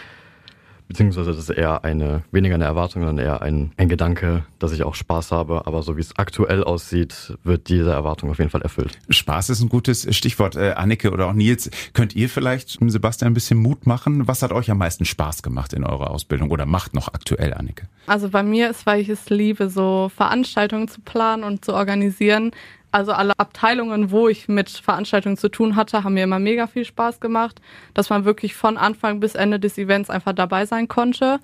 beziehungsweise 0.89 1.31
das 1.31 1.39
ist 1.39 1.51
eher 1.51 1.85
eine, 1.85 2.23
weniger 2.33 2.55
eine 2.55 2.65
Erwartung, 2.65 3.05
sondern 3.05 3.25
eher 3.25 3.43
ein, 3.43 3.73
ein 3.77 3.89
Gedanke, 3.89 4.45
dass 4.59 4.73
ich 4.73 4.83
auch 4.83 4.95
Spaß 4.95 5.31
habe. 5.33 5.67
Aber 5.67 5.83
so 5.83 5.97
wie 5.97 6.01
es 6.01 6.17
aktuell 6.17 6.65
aussieht, 6.65 7.35
wird 7.45 7.69
diese 7.69 7.91
Erwartung 7.91 8.31
auf 8.31 8.39
jeden 8.39 8.51
Fall 8.51 8.63
erfüllt. 8.63 8.99
Spaß 9.11 9.51
ist 9.51 9.61
ein 9.61 9.69
gutes 9.69 10.09
Stichwort. 10.17 10.57
Äh, 10.57 10.73
Annike 10.73 11.11
oder 11.11 11.27
auch 11.27 11.35
Nils, 11.35 11.71
könnt 11.93 12.17
ihr 12.17 12.29
vielleicht 12.29 12.79
Sebastian 12.81 13.31
ein 13.31 13.35
bisschen 13.35 13.59
Mut 13.59 13.87
machen? 13.87 14.27
Was 14.27 14.43
hat 14.43 14.51
euch 14.51 14.71
am 14.71 14.79
meisten 14.79 15.05
Spaß 15.05 15.43
gemacht 15.43 15.75
in 15.75 15.85
eurer 15.85 16.11
Ausbildung 16.11 16.51
oder 16.51 16.65
macht 16.65 16.95
noch 16.95 17.09
aktuell, 17.09 17.53
Annike? 17.53 17.87
Also 18.07 18.31
bei 18.31 18.43
mir 18.43 18.71
ist, 18.71 18.87
weil 18.87 19.01
ich 19.01 19.11
es 19.11 19.29
liebe, 19.29 19.69
so 19.69 20.11
Veranstaltungen 20.17 20.89
zu 20.89 21.03
planen 21.03 21.45
und 21.45 21.65
zu 21.65 21.75
organisieren, 21.75 22.53
also 22.91 23.13
alle 23.13 23.39
Abteilungen, 23.39 24.11
wo 24.11 24.29
ich 24.29 24.49
mit 24.49 24.71
Veranstaltungen 24.71 25.37
zu 25.37 25.49
tun 25.49 25.77
hatte, 25.77 26.05
haben 26.05 26.15
mir 26.15 26.25
immer 26.25 26.39
mega 26.39 26.67
viel 26.67 26.85
Spaß 26.85 27.21
gemacht, 27.21 27.61
dass 27.95 28.11
man 28.11 28.25
wirklich 28.25 28.55
von 28.55 28.77
Anfang 28.77 29.21
bis 29.21 29.35
Ende 29.35 29.61
des 29.61 29.79
Events 29.79 30.11
einfach 30.11 30.33
dabei 30.33 30.67
sein 30.67 30.89
konnte. 30.89 31.41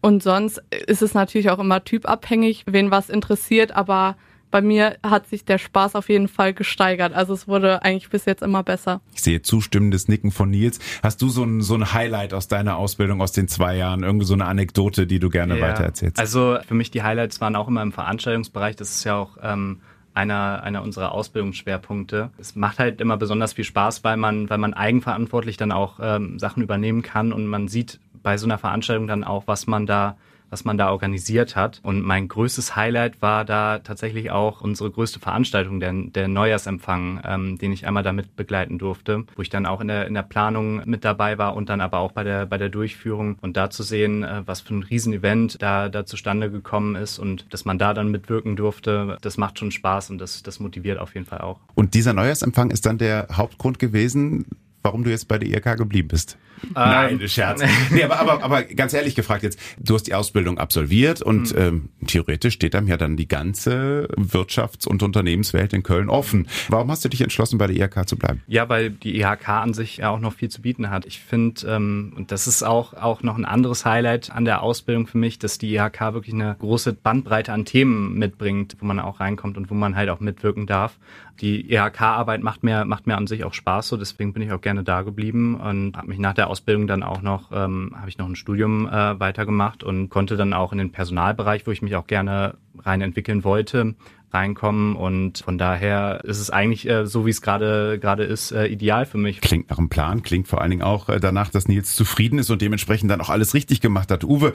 Und 0.00 0.22
sonst 0.22 0.62
ist 0.86 1.02
es 1.02 1.14
natürlich 1.14 1.50
auch 1.50 1.58
immer 1.58 1.84
typabhängig, 1.84 2.64
wen 2.66 2.90
was 2.90 3.10
interessiert, 3.10 3.72
aber 3.72 4.16
bei 4.50 4.62
mir 4.62 4.96
hat 5.02 5.28
sich 5.28 5.44
der 5.44 5.58
Spaß 5.58 5.94
auf 5.94 6.08
jeden 6.08 6.26
Fall 6.26 6.52
gesteigert. 6.54 7.12
Also 7.12 7.34
es 7.34 7.46
wurde 7.46 7.82
eigentlich 7.82 8.10
bis 8.10 8.24
jetzt 8.24 8.42
immer 8.42 8.62
besser. 8.62 9.00
Ich 9.14 9.22
sehe 9.22 9.42
zustimmendes 9.42 10.08
Nicken 10.08 10.32
von 10.32 10.50
Nils. 10.50 10.80
Hast 11.02 11.22
du 11.22 11.28
so 11.28 11.44
ein, 11.44 11.62
so 11.62 11.74
ein 11.74 11.92
Highlight 11.92 12.34
aus 12.34 12.48
deiner 12.48 12.76
Ausbildung 12.76 13.20
aus 13.20 13.32
den 13.32 13.46
zwei 13.46 13.76
Jahren? 13.76 14.02
Irgendwie 14.02 14.26
so 14.26 14.34
eine 14.34 14.46
Anekdote, 14.46 15.06
die 15.06 15.20
du 15.20 15.30
gerne 15.30 15.58
ja. 15.58 15.68
weitererzählst? 15.68 16.18
Also 16.18 16.58
für 16.66 16.74
mich 16.74 16.90
die 16.90 17.02
Highlights 17.02 17.40
waren 17.40 17.54
auch 17.54 17.68
immer 17.68 17.82
im 17.82 17.92
Veranstaltungsbereich. 17.92 18.74
Das 18.74 18.90
ist 18.90 19.04
ja 19.04 19.16
auch 19.16 19.36
ähm, 19.40 19.80
einer, 20.14 20.62
einer 20.62 20.82
unserer 20.82 21.12
Ausbildungsschwerpunkte. 21.12 22.30
Es 22.38 22.56
macht 22.56 22.78
halt 22.78 23.00
immer 23.00 23.16
besonders 23.16 23.52
viel 23.52 23.64
Spaß, 23.64 24.04
weil 24.04 24.16
man, 24.16 24.50
weil 24.50 24.58
man 24.58 24.74
eigenverantwortlich 24.74 25.56
dann 25.56 25.72
auch 25.72 26.00
ähm, 26.02 26.38
Sachen 26.38 26.62
übernehmen 26.62 27.02
kann 27.02 27.32
und 27.32 27.46
man 27.46 27.68
sieht 27.68 28.00
bei 28.22 28.36
so 28.36 28.46
einer 28.46 28.58
Veranstaltung 28.58 29.06
dann 29.06 29.24
auch, 29.24 29.46
was 29.46 29.66
man 29.66 29.86
da 29.86 30.16
was 30.50 30.64
man 30.64 30.76
da 30.76 30.90
organisiert 30.90 31.56
hat. 31.56 31.80
Und 31.82 32.02
mein 32.02 32.28
größtes 32.28 32.76
Highlight 32.76 33.22
war 33.22 33.44
da 33.44 33.78
tatsächlich 33.78 34.30
auch 34.30 34.60
unsere 34.60 34.90
größte 34.90 35.20
Veranstaltung, 35.20 35.80
der, 35.80 35.92
der 35.92 36.28
Neujahrsempfang, 36.28 37.20
ähm, 37.24 37.58
den 37.58 37.72
ich 37.72 37.86
einmal 37.86 38.02
damit 38.02 38.36
begleiten 38.36 38.78
durfte, 38.78 39.24
wo 39.36 39.42
ich 39.42 39.48
dann 39.48 39.66
auch 39.66 39.80
in 39.80 39.88
der, 39.88 40.06
in 40.06 40.14
der 40.14 40.22
Planung 40.22 40.82
mit 40.84 41.04
dabei 41.04 41.38
war 41.38 41.56
und 41.56 41.68
dann 41.68 41.80
aber 41.80 41.98
auch 41.98 42.12
bei 42.12 42.24
der, 42.24 42.46
bei 42.46 42.58
der 42.58 42.68
Durchführung 42.68 43.36
und 43.40 43.56
da 43.56 43.70
zu 43.70 43.82
sehen, 43.82 44.22
äh, 44.22 44.42
was 44.46 44.60
für 44.60 44.74
ein 44.74 44.82
Riesenevent 44.82 45.62
da, 45.62 45.88
da 45.88 46.04
zustande 46.04 46.50
gekommen 46.50 46.96
ist 46.96 47.18
und 47.18 47.52
dass 47.52 47.64
man 47.64 47.78
da 47.78 47.94
dann 47.94 48.10
mitwirken 48.10 48.56
durfte, 48.56 49.16
das 49.20 49.36
macht 49.36 49.58
schon 49.58 49.70
Spaß 49.70 50.10
und 50.10 50.18
das, 50.18 50.42
das 50.42 50.60
motiviert 50.60 50.98
auf 50.98 51.14
jeden 51.14 51.26
Fall 51.26 51.40
auch. 51.40 51.60
Und 51.74 51.94
dieser 51.94 52.12
Neujahrsempfang 52.12 52.70
ist 52.70 52.86
dann 52.86 52.98
der 52.98 53.28
Hauptgrund 53.32 53.78
gewesen, 53.78 54.46
warum 54.82 55.04
du 55.04 55.10
jetzt 55.10 55.28
bei 55.28 55.38
der 55.38 55.48
IRK 55.48 55.76
geblieben 55.76 56.08
bist. 56.08 56.36
Ähm. 56.64 56.72
Nein, 56.74 57.28
Scherz. 57.28 57.62
Nee, 57.90 58.04
aber, 58.04 58.20
aber, 58.20 58.42
aber 58.42 58.62
ganz 58.62 58.94
ehrlich 58.94 59.14
gefragt 59.14 59.42
jetzt, 59.42 59.58
du 59.78 59.94
hast 59.94 60.04
die 60.04 60.14
Ausbildung 60.14 60.58
absolviert 60.58 61.22
und 61.22 61.54
ähm, 61.56 61.88
theoretisch 62.06 62.54
steht 62.54 62.74
einem 62.74 62.88
ja 62.88 62.96
dann 62.96 63.16
die 63.16 63.26
ganze 63.26 64.08
Wirtschafts- 64.16 64.86
und 64.86 65.02
Unternehmenswelt 65.02 65.72
in 65.72 65.82
Köln 65.82 66.08
offen. 66.08 66.46
Warum 66.68 66.90
hast 66.90 67.04
du 67.04 67.08
dich 67.08 67.20
entschlossen, 67.20 67.58
bei 67.58 67.66
der 67.66 67.76
IRK 67.76 68.08
zu 68.08 68.16
bleiben? 68.16 68.42
Ja, 68.46 68.68
weil 68.68 68.90
die 68.90 69.18
IHK 69.20 69.48
an 69.48 69.74
sich 69.74 69.98
ja 69.98 70.10
auch 70.10 70.20
noch 70.20 70.32
viel 70.32 70.48
zu 70.48 70.62
bieten 70.62 70.90
hat. 70.90 71.06
Ich 71.06 71.20
finde, 71.20 71.66
ähm, 71.66 72.12
und 72.16 72.32
das 72.32 72.46
ist 72.46 72.62
auch, 72.62 72.94
auch 72.94 73.22
noch 73.22 73.36
ein 73.36 73.44
anderes 73.44 73.84
Highlight 73.84 74.30
an 74.30 74.44
der 74.44 74.62
Ausbildung 74.62 75.06
für 75.06 75.18
mich, 75.18 75.38
dass 75.38 75.58
die 75.58 75.74
IHK 75.74 76.12
wirklich 76.12 76.34
eine 76.34 76.56
große 76.58 76.92
Bandbreite 76.92 77.52
an 77.52 77.64
Themen 77.64 78.14
mitbringt, 78.14 78.76
wo 78.80 78.86
man 78.86 79.00
auch 79.00 79.20
reinkommt 79.20 79.56
und 79.56 79.70
wo 79.70 79.74
man 79.74 79.96
halt 79.96 80.10
auch 80.10 80.20
mitwirken 80.20 80.66
darf. 80.66 80.98
Die 81.40 81.72
IHK-Arbeit 81.72 82.42
macht 82.42 82.62
mir, 82.62 82.84
macht 82.84 83.06
mir 83.06 83.16
an 83.16 83.26
sich 83.26 83.44
auch 83.44 83.54
Spaß, 83.54 83.88
so 83.88 83.96
deswegen 83.96 84.34
bin 84.34 84.42
ich 84.42 84.52
auch 84.52 84.60
gerne 84.60 84.84
da 84.84 85.02
geblieben 85.02 85.54
und 85.58 85.96
habe 85.96 86.08
mich 86.08 86.18
nach 86.18 86.34
der 86.34 86.49
Ausbildung 86.50 86.86
dann 86.86 87.02
auch 87.02 87.22
noch, 87.22 87.52
ähm, 87.52 87.94
habe 87.96 88.08
ich 88.08 88.18
noch 88.18 88.26
ein 88.26 88.36
Studium 88.36 88.86
äh, 88.86 89.18
weitergemacht 89.20 89.82
und 89.82 90.08
konnte 90.08 90.36
dann 90.36 90.52
auch 90.52 90.72
in 90.72 90.78
den 90.78 90.92
Personalbereich, 90.92 91.66
wo 91.66 91.70
ich 91.70 91.82
mich 91.82 91.96
auch 91.96 92.06
gerne 92.06 92.56
rein 92.78 93.00
entwickeln 93.00 93.44
wollte, 93.44 93.94
reinkommen 94.32 94.94
und 94.94 95.38
von 95.38 95.58
daher 95.58 96.24
ist 96.24 96.38
es 96.38 96.50
eigentlich 96.50 96.88
äh, 96.88 97.06
so 97.06 97.26
wie 97.26 97.30
es 97.30 97.42
gerade 97.42 97.98
gerade 97.98 98.24
ist 98.24 98.52
äh, 98.52 98.66
ideal 98.66 99.06
für 99.06 99.18
mich. 99.18 99.40
Klingt 99.40 99.70
nach 99.70 99.78
einem 99.78 99.88
Plan, 99.88 100.22
klingt 100.22 100.46
vor 100.46 100.60
allen 100.60 100.70
Dingen 100.70 100.82
auch 100.82 101.08
äh, 101.08 101.18
danach, 101.18 101.50
dass 101.50 101.66
Nils 101.66 101.96
zufrieden 101.96 102.38
ist 102.38 102.50
und 102.50 102.62
dementsprechend 102.62 103.10
dann 103.10 103.20
auch 103.20 103.28
alles 103.28 103.54
richtig 103.54 103.80
gemacht 103.80 104.10
hat. 104.10 104.24
Uwe, 104.24 104.52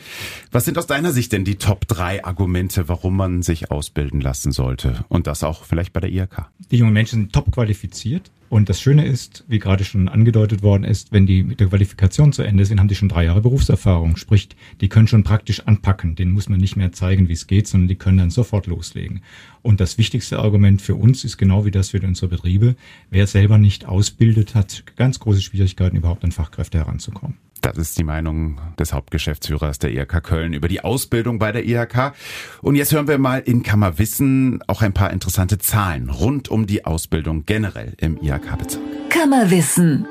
was 0.51 0.65
sind 0.65 0.77
aus 0.77 0.87
deiner 0.87 1.11
Sicht 1.11 1.33
denn 1.33 1.43
die 1.43 1.57
Top 1.57 1.87
drei 1.87 2.23
Argumente, 2.23 2.87
warum 2.87 3.17
man 3.17 3.41
sich 3.41 3.71
ausbilden 3.71 4.21
lassen 4.21 4.51
sollte 4.51 5.03
und 5.09 5.27
das 5.27 5.43
auch 5.43 5.65
vielleicht 5.65 5.91
bei 5.91 5.99
der 5.99 6.11
IHK? 6.11 6.45
Die 6.71 6.77
jungen 6.77 6.93
Menschen 6.93 7.19
sind 7.19 7.33
top 7.33 7.51
qualifiziert. 7.51 8.31
Und 8.49 8.69
das 8.69 8.79
Schöne 8.79 9.05
ist, 9.05 9.43
wie 9.47 9.59
gerade 9.59 9.83
schon 9.83 10.07
angedeutet 10.07 10.61
worden 10.61 10.83
ist, 10.83 11.11
wenn 11.11 11.25
die 11.25 11.43
mit 11.43 11.59
der 11.59 11.67
Qualifikation 11.67 12.31
zu 12.31 12.43
Ende 12.43 12.65
sind, 12.65 12.79
haben 12.79 12.87
die 12.87 12.95
schon 12.95 13.09
drei 13.09 13.25
Jahre 13.25 13.41
Berufserfahrung. 13.41 14.17
Sprich, 14.17 14.49
die 14.81 14.89
können 14.89 15.07
schon 15.07 15.23
praktisch 15.23 15.61
anpacken. 15.61 16.15
Den 16.15 16.31
muss 16.31 16.47
man 16.47 16.59
nicht 16.59 16.75
mehr 16.75 16.91
zeigen, 16.91 17.27
wie 17.27 17.33
es 17.33 17.47
geht, 17.47 17.67
sondern 17.67 17.87
die 17.87 17.95
können 17.95 18.19
dann 18.19 18.29
sofort 18.29 18.67
loslegen. 18.67 19.21
Und 19.61 19.79
das 19.79 19.97
wichtigste 19.97 20.39
Argument 20.39 20.81
für 20.81 20.95
uns 20.95 21.23
ist 21.23 21.37
genau 21.37 21.65
wie 21.65 21.71
das 21.71 21.89
für 21.89 22.01
unsere 22.01 22.27
Betriebe. 22.27 22.75
Wer 23.09 23.27
selber 23.27 23.57
nicht 23.57 23.85
ausbildet, 23.85 24.53
hat 24.53 24.83
ganz 24.95 25.19
große 25.19 25.41
Schwierigkeiten, 25.41 25.97
überhaupt 25.97 26.23
an 26.23 26.31
Fachkräfte 26.31 26.77
heranzukommen. 26.77 27.37
Das 27.65 27.79
ist 27.79 27.97
die 27.97 28.03
Meinung 28.03 28.59
des 28.77 28.93
Hauptgeschäftsführers 28.93 29.79
der 29.79 29.89
IHK 29.89 30.21
Köln 30.21 30.53
über 30.53 30.67
die 30.67 30.83
Ausbildung 30.83 31.39
bei 31.39 31.51
der 31.51 31.65
IHK. 31.65 32.13
Und 32.61 32.75
jetzt 32.75 32.93
hören 32.93 33.07
wir 33.07 33.17
mal 33.17 33.39
in 33.39 33.63
Kammerwissen 33.63 34.63
auch 34.67 34.83
ein 34.83 34.93
paar 34.93 35.09
interessante 35.09 35.57
Zahlen 35.57 36.11
rund 36.11 36.47
um 36.47 36.67
die 36.67 36.85
Ausbildung 36.85 37.43
generell 37.47 37.93
im 37.97 38.21
IHK-Bezirk. 38.21 38.83
Kammerwissen. 39.09 40.05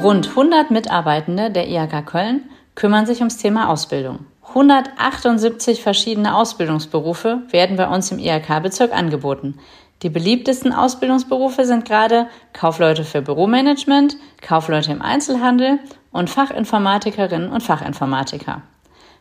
Rund 0.00 0.28
100 0.28 0.70
Mitarbeitende 0.70 1.50
der 1.50 1.66
IHK 1.66 2.06
Köln 2.06 2.42
kümmern 2.76 3.06
sich 3.06 3.18
ums 3.18 3.38
Thema 3.38 3.70
Ausbildung. 3.70 4.20
178 4.50 5.82
verschiedene 5.82 6.36
Ausbildungsberufe 6.36 7.42
werden 7.50 7.76
bei 7.76 7.88
uns 7.88 8.12
im 8.12 8.20
IHK-Bezirk 8.20 8.92
angeboten. 8.92 9.56
Die 10.04 10.10
beliebtesten 10.10 10.72
Ausbildungsberufe 10.72 11.64
sind 11.64 11.84
gerade 11.84 12.28
Kaufleute 12.52 13.04
für 13.04 13.20
Büromanagement, 13.20 14.16
Kaufleute 14.40 14.92
im 14.92 15.02
Einzelhandel 15.02 15.80
und 16.12 16.30
Fachinformatikerinnen 16.30 17.50
und 17.50 17.62
Fachinformatiker. 17.62 18.62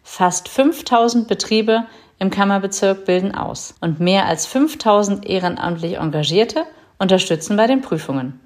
Fast 0.03 0.49
5000 0.49 1.27
Betriebe 1.27 1.85
im 2.19 2.29
Kammerbezirk 2.29 3.05
bilden 3.05 3.33
aus 3.33 3.75
und 3.81 3.99
mehr 3.99 4.25
als 4.25 4.45
5000 4.45 5.25
ehrenamtlich 5.25 5.97
Engagierte 5.97 6.65
unterstützen 6.97 7.55
bei 7.57 7.67
den 7.67 7.81
Prüfungen. 7.81 8.39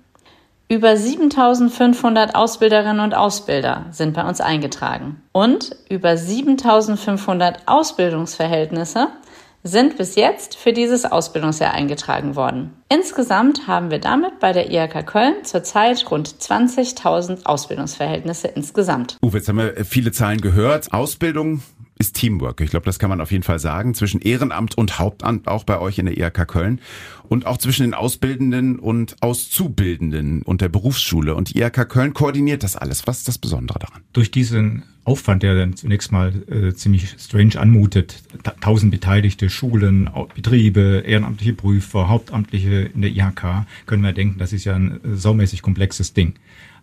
Über 0.69 0.95
7500 0.95 2.35
Ausbilderinnen 2.35 3.00
und 3.00 3.13
Ausbilder 3.13 3.85
sind 3.91 4.13
bei 4.13 4.27
uns 4.27 4.41
eingetragen 4.41 5.21
und 5.31 5.75
über 5.89 6.17
7500 6.17 7.67
Ausbildungsverhältnisse 7.67 9.09
sind 9.63 9.98
bis 9.98 10.15
jetzt 10.15 10.55
für 10.58 10.74
dieses 10.74 11.05
Ausbildungsjahr 11.05 11.74
eingetragen 11.74 12.36
worden. 12.36 12.72
Insgesamt 12.89 13.65
haben 13.65 13.91
wir 13.91 14.00
damit 14.00 14.39
bei 14.39 14.51
der 14.51 14.70
IHK 14.70 15.05
Köln 15.05 15.36
zurzeit 15.43 16.12
rund 16.12 16.27
20.000 16.27 17.46
Ausbildungsverhältnisse 17.46 18.50
insgesamt. 18.50 19.17
Uwe, 19.24 19.38
jetzt 19.38 19.48
haben 19.48 19.58
wir 19.58 19.86
viele 19.86 20.12
Zahlen 20.12 20.41
gehört. 20.41 20.91
Ausbildung 20.91 21.62
ist 21.98 22.15
Teamwork. 22.15 22.60
Ich 22.60 22.72
glaube, 22.72 22.86
das 22.86 23.00
kann 23.00 23.10
man 23.10 23.22
auf 23.22 23.32
jeden 23.32 23.43
Fall 23.43 23.60
sagen. 23.60 23.93
Zwischen 23.93 24.20
Ehrenamt 24.20 24.77
und 24.77 25.00
Hauptamt 25.00 25.48
auch 25.48 25.63
bei 25.63 25.79
euch 25.79 25.98
in 25.98 26.05
der 26.08 26.17
IHK 26.17 26.48
Köln 26.48 26.82
und 27.29 27.46
auch 27.46 27.58
zwischen 27.58 27.84
den 27.84 27.93
Auszubildenden 27.93 28.79
und 28.79 29.15
Auszubildenden 29.22 30.41
und 30.41 30.60
der 30.60 30.70
Berufsschule. 30.70 31.36
Und 31.36 31.53
die 31.53 31.60
IHK 31.60 31.88
Köln 31.88 32.13
koordiniert 32.13 32.63
das 32.63 32.75
alles. 32.75 33.08
Was 33.08 33.20
ist 33.20 33.27
das 33.29 33.38
Besondere 33.38 33.79
daran? 33.79 34.01
Durch 34.12 34.32
diesen 34.32 34.84
Aufwand, 35.05 35.43
der 35.43 35.55
dann 35.55 35.75
zunächst 35.75 36.12
mal 36.12 36.33
äh, 36.50 36.74
ziemlich 36.74 37.15
strange 37.19 37.60
anmutet, 37.60 38.24
tausend 38.62 38.91
Beteiligte, 38.91 39.50
Schulen, 39.50 40.10
Betriebe, 40.33 41.03
ehrenamtliche 41.05 41.53
Prüfer, 41.53 42.07
Hauptamtliche 42.07 42.89
in 42.93 43.01
der 43.01 43.12
IHK, 43.12 43.65
können 43.86 44.03
wir 44.03 44.13
denken, 44.13 44.39
das 44.39 44.53
ist 44.53 44.63
ja 44.63 44.75
ein 44.75 45.03
äh, 45.03 45.15
saumäßig 45.15 45.62
komplexes 45.62 46.13
Ding. 46.13 46.36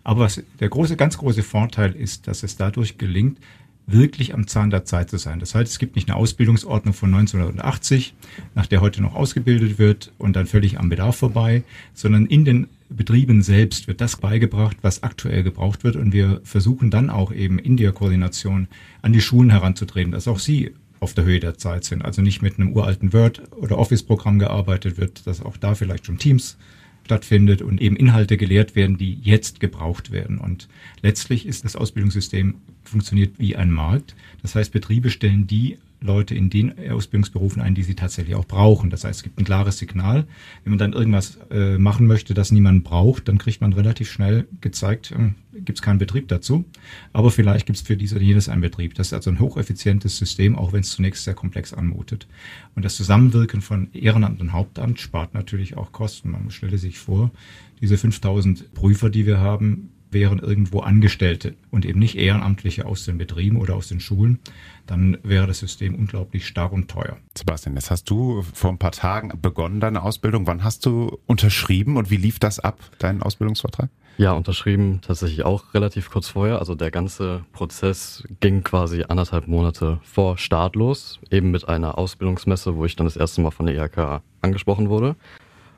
Aber 0.03 0.21
was 0.21 0.43
der 0.59 0.69
große, 0.69 0.97
ganz 0.97 1.17
große 1.17 1.43
Vorteil 1.43 1.93
ist, 1.93 2.27
dass 2.27 2.43
es 2.43 2.57
dadurch 2.57 2.97
gelingt, 2.97 3.39
wirklich 3.87 4.33
am 4.33 4.47
Zahn 4.47 4.69
der 4.69 4.85
Zeit 4.85 5.09
zu 5.09 5.17
sein. 5.17 5.39
Das 5.39 5.55
heißt, 5.55 5.71
es 5.71 5.79
gibt 5.79 5.95
nicht 5.95 6.09
eine 6.09 6.17
Ausbildungsordnung 6.17 6.93
von 6.93 7.13
1980, 7.13 8.13
nach 8.55 8.67
der 8.67 8.81
heute 8.81 9.01
noch 9.01 9.15
ausgebildet 9.15 9.79
wird 9.79 10.11
und 10.17 10.35
dann 10.35 10.45
völlig 10.45 10.79
am 10.79 10.89
Bedarf 10.89 11.17
vorbei, 11.17 11.63
sondern 11.93 12.25
in 12.27 12.45
den 12.45 12.67
Betrieben 12.95 13.41
selbst 13.41 13.87
wird 13.87 14.01
das 14.01 14.17
beigebracht, 14.17 14.77
was 14.81 15.03
aktuell 15.03 15.43
gebraucht 15.43 15.83
wird 15.83 15.95
und 15.95 16.13
wir 16.13 16.41
versuchen 16.43 16.91
dann 16.91 17.09
auch 17.09 17.31
eben 17.31 17.57
in 17.57 17.77
der 17.77 17.91
Koordination 17.93 18.67
an 19.01 19.13
die 19.13 19.21
Schulen 19.21 19.49
heranzutreten, 19.49 20.11
dass 20.11 20.27
auch 20.27 20.39
sie 20.39 20.71
auf 20.99 21.13
der 21.13 21.23
Höhe 21.23 21.39
der 21.39 21.57
Zeit 21.57 21.83
sind. 21.83 22.03
Also 22.03 22.21
nicht 22.21 22.41
mit 22.41 22.59
einem 22.59 22.73
uralten 22.73 23.11
Word- 23.13 23.41
oder 23.53 23.77
Office-Programm 23.77 24.39
gearbeitet 24.39 24.97
wird, 24.97 25.25
dass 25.25 25.41
auch 25.41 25.57
da 25.57 25.73
vielleicht 25.73 26.05
schon 26.05 26.19
Teams 26.19 26.57
stattfindet 27.05 27.61
und 27.61 27.81
eben 27.81 27.95
Inhalte 27.95 28.37
gelehrt 28.37 28.75
werden, 28.75 28.97
die 28.97 29.17
jetzt 29.21 29.59
gebraucht 29.59 30.11
werden. 30.11 30.37
Und 30.37 30.67
letztlich 31.01 31.45
ist 31.47 31.65
das 31.65 31.75
Ausbildungssystem 31.75 32.55
funktioniert 32.83 33.39
wie 33.39 33.55
ein 33.55 33.71
Markt. 33.71 34.15
Das 34.41 34.55
heißt, 34.55 34.71
Betriebe 34.71 35.09
stellen 35.09 35.47
die 35.47 35.79
Leute 36.01 36.33
in 36.33 36.49
den 36.49 36.73
Ausbildungsberufen 36.89 37.61
ein, 37.61 37.75
die 37.75 37.83
sie 37.83 37.95
tatsächlich 37.95 38.35
auch 38.35 38.45
brauchen. 38.45 38.89
Das 38.89 39.03
heißt, 39.03 39.19
es 39.19 39.23
gibt 39.23 39.39
ein 39.39 39.45
klares 39.45 39.77
Signal. 39.77 40.25
Wenn 40.63 40.71
man 40.71 40.79
dann 40.79 40.93
irgendwas 40.93 41.37
äh, 41.51 41.77
machen 41.77 42.07
möchte, 42.07 42.33
das 42.33 42.51
niemand 42.51 42.83
braucht, 42.83 43.27
dann 43.27 43.37
kriegt 43.37 43.61
man 43.61 43.71
relativ 43.73 44.11
schnell 44.11 44.47
gezeigt, 44.61 45.11
äh, 45.11 45.31
gibt 45.53 45.77
es 45.77 45.81
keinen 45.83 45.99
Betrieb 45.99 46.27
dazu. 46.27 46.65
Aber 47.13 47.29
vielleicht 47.29 47.67
gibt 47.67 47.77
es 47.77 47.85
für 47.85 47.95
dies 47.95 48.13
oder 48.13 48.23
jenes 48.23 48.49
einen 48.49 48.61
Betrieb. 48.61 48.95
Das 48.95 49.07
ist 49.07 49.13
also 49.13 49.29
ein 49.29 49.39
hocheffizientes 49.39 50.17
System, 50.17 50.55
auch 50.55 50.73
wenn 50.73 50.81
es 50.81 50.89
zunächst 50.89 51.23
sehr 51.23 51.35
komplex 51.35 51.71
anmutet. 51.71 52.27
Und 52.75 52.83
das 52.83 52.95
Zusammenwirken 52.95 53.61
von 53.61 53.89
Ehrenamt 53.93 54.41
und 54.41 54.53
Hauptamt 54.53 54.99
spart 54.99 55.35
natürlich 55.35 55.77
auch 55.77 55.91
Kosten. 55.91 56.31
Man 56.31 56.49
stelle 56.49 56.79
sich 56.79 56.97
vor, 56.97 57.31
diese 57.79 57.97
5000 57.97 58.73
Prüfer, 58.73 59.09
die 59.09 59.25
wir 59.25 59.39
haben, 59.39 59.91
wären 60.11 60.39
irgendwo 60.39 60.81
Angestellte 60.81 61.55
und 61.69 61.85
eben 61.85 61.99
nicht 61.99 62.15
Ehrenamtliche 62.15 62.85
aus 62.85 63.05
den 63.05 63.17
Betrieben 63.17 63.57
oder 63.57 63.75
aus 63.75 63.87
den 63.87 63.99
Schulen, 63.99 64.39
dann 64.87 65.17
wäre 65.23 65.47
das 65.47 65.59
System 65.59 65.95
unglaublich 65.95 66.47
stark 66.47 66.71
und 66.71 66.89
teuer. 66.89 67.17
Sebastian, 67.37 67.75
jetzt 67.75 67.91
hast 67.91 68.09
du 68.09 68.41
vor 68.53 68.71
ein 68.71 68.77
paar 68.77 68.91
Tagen 68.91 69.31
begonnen, 69.41 69.79
deine 69.79 70.03
Ausbildung. 70.03 70.47
Wann 70.47 70.63
hast 70.63 70.85
du 70.85 71.19
unterschrieben 71.27 71.97
und 71.97 72.09
wie 72.09 72.17
lief 72.17 72.39
das 72.39 72.59
ab, 72.59 72.79
dein 72.99 73.21
Ausbildungsvertrag? 73.21 73.89
Ja, 74.17 74.33
unterschrieben 74.33 74.99
tatsächlich 75.01 75.45
auch 75.45 75.73
relativ 75.73 76.11
kurz 76.11 76.27
vorher. 76.27 76.59
Also 76.59 76.75
der 76.75 76.91
ganze 76.91 77.43
Prozess 77.53 78.23
ging 78.39 78.63
quasi 78.63 79.03
anderthalb 79.07 79.47
Monate 79.47 79.99
vor 80.03 80.37
Start 80.37 80.75
los, 80.75 81.19
eben 81.31 81.51
mit 81.51 81.67
einer 81.67 81.97
Ausbildungsmesse, 81.97 82.75
wo 82.75 82.85
ich 82.85 82.95
dann 82.95 83.07
das 83.07 83.15
erste 83.15 83.41
Mal 83.41 83.51
von 83.51 83.65
der 83.65 83.75
IHK 83.75 84.21
angesprochen 84.41 84.89
wurde. 84.89 85.15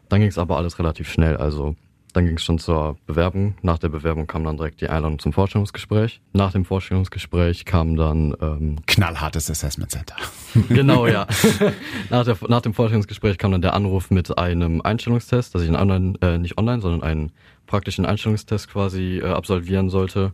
Dann 0.10 0.20
ging 0.20 0.30
es 0.30 0.38
aber 0.38 0.58
alles 0.58 0.80
relativ 0.80 1.10
schnell. 1.10 1.38
Also 1.38 1.76
dann 2.14 2.28
ging 2.28 2.36
es 2.38 2.44
schon 2.44 2.60
zur 2.60 2.96
Bewerbung. 3.08 3.56
Nach 3.64 3.80
der 3.80 3.90
Bewerbung 3.90 4.28
kam 4.28 4.44
dann 4.44 4.58
direkt 4.58 4.82
die 4.82 4.88
Einladung 4.88 5.18
zum 5.18 5.34
Vorstellungsgespräch. 5.34 6.22
Nach 6.32 6.52
dem 6.52 6.64
Vorstellungsgespräch 6.64 7.66
kam 7.66 7.96
dann 7.96 8.36
ähm, 8.40 8.78
knallhartes 8.86 9.50
Assessment 9.50 9.92
Center. 9.92 10.16
genau, 10.70 11.08
ja. 11.08 11.26
nach, 12.12 12.24
der, 12.24 12.38
nach 12.48 12.62
dem 12.62 12.76
Vorstellungsgespräch 12.76 13.40
kam 13.40 13.52
dann 13.52 13.64
der 13.64 13.74
Anruf 13.74 14.12
mit 14.12 14.38
einem 14.38 14.82
Einstellungstest, 14.82 15.56
dass 15.56 15.64
ich 15.64 15.68
einen 15.70 15.78
online, 15.78 16.14
äh, 16.22 16.38
nicht 16.38 16.58
online, 16.60 16.82
sondern 16.82 17.02
einen 17.02 17.32
praktischen 17.66 18.06
Einstellungstest 18.06 18.70
quasi 18.70 19.18
äh, 19.18 19.26
absolvieren 19.26 19.90
sollte. 19.90 20.34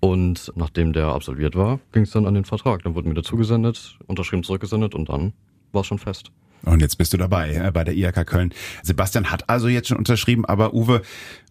Und 0.00 0.50
nachdem 0.56 0.94
der 0.94 1.08
absolviert 1.08 1.54
war, 1.54 1.80
ging 1.92 2.04
es 2.04 2.10
dann 2.12 2.26
an 2.26 2.32
den 2.32 2.46
Vertrag. 2.46 2.82
Dann 2.82 2.94
wurde 2.94 3.08
mir 3.08 3.14
der 3.14 3.24
zugesendet, 3.24 3.98
unterschrieben 4.06 4.42
zurückgesendet 4.42 4.94
und 4.94 5.10
dann 5.10 5.34
war 5.72 5.82
es 5.82 5.86
schon 5.86 5.98
fest. 5.98 6.32
Und 6.64 6.80
jetzt 6.80 6.98
bist 6.98 7.12
du 7.12 7.16
dabei 7.16 7.54
äh, 7.54 7.70
bei 7.70 7.84
der 7.84 7.94
IHK 7.94 8.26
Köln. 8.26 8.52
Sebastian 8.82 9.30
hat 9.30 9.48
also 9.48 9.68
jetzt 9.68 9.88
schon 9.88 9.98
unterschrieben, 9.98 10.44
aber 10.44 10.74
Uwe, 10.74 11.02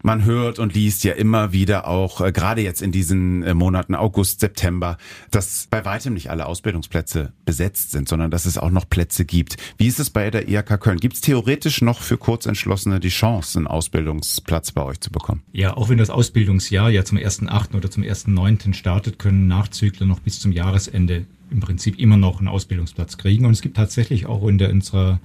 man 0.02 0.24
hört 0.24 0.58
und 0.58 0.74
liest 0.74 1.04
ja 1.04 1.12
immer 1.12 1.52
wieder 1.52 1.86
auch, 1.86 2.20
äh, 2.20 2.32
gerade 2.32 2.62
jetzt 2.62 2.82
in 2.82 2.92
diesen 2.92 3.42
äh, 3.42 3.54
Monaten 3.54 3.94
August, 3.94 4.40
September, 4.40 4.98
dass 5.30 5.66
bei 5.68 5.84
weitem 5.84 6.14
nicht 6.14 6.30
alle 6.30 6.46
Ausbildungsplätze 6.46 7.32
besetzt 7.44 7.90
sind, 7.90 8.08
sondern 8.08 8.30
dass 8.30 8.46
es 8.46 8.58
auch 8.58 8.70
noch 8.70 8.88
Plätze 8.88 9.24
gibt. 9.24 9.56
Wie 9.78 9.86
ist 9.86 10.00
es 10.00 10.10
bei 10.10 10.30
der 10.30 10.48
IHK 10.48 10.80
Köln? 10.80 10.98
Gibt 10.98 11.14
es 11.14 11.20
theoretisch 11.20 11.82
noch 11.82 12.00
für 12.00 12.16
Kurzentschlossene 12.16 13.00
die 13.00 13.08
Chance, 13.08 13.58
einen 13.58 13.66
Ausbildungsplatz 13.66 14.72
bei 14.72 14.82
euch 14.82 15.00
zu 15.00 15.10
bekommen? 15.10 15.42
Ja, 15.52 15.76
auch 15.76 15.88
wenn 15.88 15.98
das 15.98 16.10
Ausbildungsjahr 16.10 16.90
ja 16.90 17.04
zum 17.04 17.18
1.8. 17.18 17.74
oder 17.76 17.90
zum 17.90 18.02
1.9. 18.02 18.74
startet, 18.74 19.18
können 19.18 19.48
Nachzügler 19.48 20.06
noch 20.06 20.20
bis 20.20 20.40
zum 20.40 20.52
Jahresende 20.52 21.26
im 21.50 21.60
Prinzip 21.60 21.98
immer 21.98 22.16
noch 22.16 22.38
einen 22.38 22.48
Ausbildungsplatz 22.48 23.18
kriegen. 23.18 23.44
Und 23.44 23.52
es 23.52 23.62
gibt 23.62 23.76
tatsächlich 23.76 24.26
auch 24.26 24.46
in 24.46 24.58
der, 24.58 24.70
unserer 24.70 25.20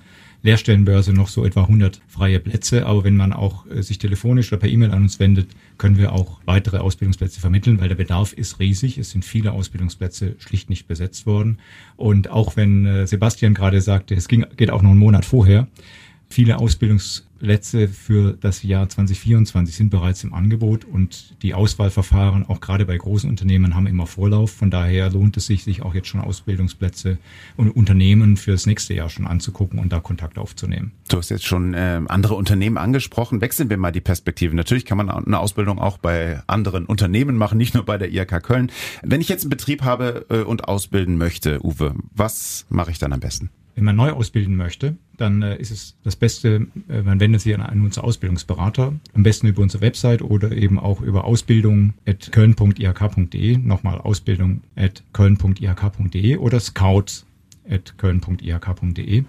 Lehrstellenbörse 0.45 1.11
noch 1.11 1.27
so 1.27 1.43
etwa 1.43 1.61
100 1.61 2.01
freie 2.07 2.39
Plätze. 2.39 2.85
Aber 2.85 3.03
wenn 3.03 3.17
man 3.17 3.33
auch 3.33 3.65
äh, 3.67 3.81
sich 3.81 3.97
telefonisch 3.97 4.51
oder 4.51 4.59
per 4.59 4.69
E-Mail 4.69 4.91
an 4.91 5.03
uns 5.03 5.19
wendet, 5.19 5.49
können 5.77 5.97
wir 5.97 6.13
auch 6.13 6.39
weitere 6.45 6.77
Ausbildungsplätze 6.77 7.39
vermitteln, 7.39 7.81
weil 7.81 7.89
der 7.89 7.95
Bedarf 7.95 8.31
ist 8.31 8.59
riesig. 8.59 8.97
Es 8.97 9.09
sind 9.09 9.25
viele 9.25 9.51
Ausbildungsplätze 9.51 10.35
schlicht 10.37 10.69
nicht 10.69 10.87
besetzt 10.87 11.25
worden. 11.25 11.57
Und 11.97 12.29
auch 12.29 12.55
wenn 12.55 12.85
äh, 12.85 13.07
Sebastian 13.07 13.55
gerade 13.55 13.81
sagte, 13.81 14.13
es 14.13 14.27
ging, 14.27 14.45
geht 14.55 14.69
auch 14.69 14.83
noch 14.83 14.91
einen 14.91 14.99
Monat 14.99 15.25
vorher, 15.25 15.67
viele 16.29 16.59
Ausbildungsplätze 16.59 17.34
für 17.87 18.37
das 18.39 18.63
Jahr 18.63 18.89
2024 18.89 19.75
sind 19.75 19.89
bereits 19.89 20.23
im 20.23 20.33
Angebot 20.33 20.85
und 20.85 21.41
die 21.41 21.53
Auswahlverfahren, 21.53 22.45
auch 22.47 22.59
gerade 22.59 22.85
bei 22.85 22.97
großen 22.97 23.29
Unternehmen, 23.29 23.75
haben 23.75 23.87
immer 23.87 24.07
Vorlauf. 24.07 24.51
Von 24.51 24.71
daher 24.71 25.09
lohnt 25.09 25.37
es 25.37 25.45
sich, 25.45 25.63
sich 25.63 25.81
auch 25.81 25.93
jetzt 25.93 26.07
schon 26.07 26.21
Ausbildungsplätze 26.21 27.17
und 27.55 27.69
Unternehmen 27.69 28.37
fürs 28.37 28.65
nächste 28.65 28.93
Jahr 28.93 29.09
schon 29.09 29.27
anzugucken 29.27 29.79
und 29.79 29.93
da 29.93 29.99
Kontakt 29.99 30.37
aufzunehmen. 30.37 30.91
Du 31.07 31.17
hast 31.17 31.29
jetzt 31.29 31.45
schon 31.45 31.73
äh, 31.73 32.01
andere 32.07 32.35
Unternehmen 32.35 32.77
angesprochen. 32.77 33.41
Wechseln 33.41 33.69
wir 33.69 33.77
mal 33.77 33.91
die 33.91 34.01
Perspektive. 34.01 34.55
Natürlich 34.55 34.85
kann 34.85 34.97
man 34.97 35.09
eine 35.09 35.39
Ausbildung 35.39 35.79
auch 35.79 35.97
bei 35.97 36.41
anderen 36.47 36.85
Unternehmen 36.85 37.37
machen, 37.37 37.57
nicht 37.57 37.73
nur 37.73 37.85
bei 37.85 37.97
der 37.97 38.11
IHK 38.11 38.41
Köln. 38.41 38.71
Wenn 39.03 39.21
ich 39.21 39.29
jetzt 39.29 39.43
einen 39.43 39.49
Betrieb 39.49 39.83
habe 39.83 40.25
äh, 40.29 40.41
und 40.41 40.67
ausbilden 40.67 41.17
möchte, 41.17 41.63
Uwe, 41.63 41.95
was 42.13 42.65
mache 42.69 42.91
ich 42.91 42.99
dann 42.99 43.13
am 43.13 43.19
besten? 43.19 43.49
Wenn 43.75 43.83
man 43.83 43.95
neu 43.97 44.11
ausbilden 44.11 44.55
möchte, 44.55 44.95
dann 45.17 45.41
äh, 45.41 45.57
ist 45.57 45.71
es 45.71 45.97
das 46.03 46.15
Beste, 46.15 46.67
äh, 46.87 47.01
man 47.01 47.19
wendet 47.19 47.41
sich 47.41 47.53
an 47.53 47.61
einen 47.61 47.83
unserer 47.83 48.05
Ausbildungsberater, 48.05 48.93
am 49.13 49.23
besten 49.23 49.47
über 49.47 49.61
unsere 49.61 49.81
Website 49.81 50.21
oder 50.21 50.53
eben 50.53 50.79
auch 50.79 51.01
über 51.01 51.25
ausbildung.köln.ihk.de, 51.25 53.57
nochmal 53.57 53.97
ausbildung.köln.ihk.de 53.99 56.37
oder 56.37 56.61
scouts.köln.ihk.de 56.61 59.25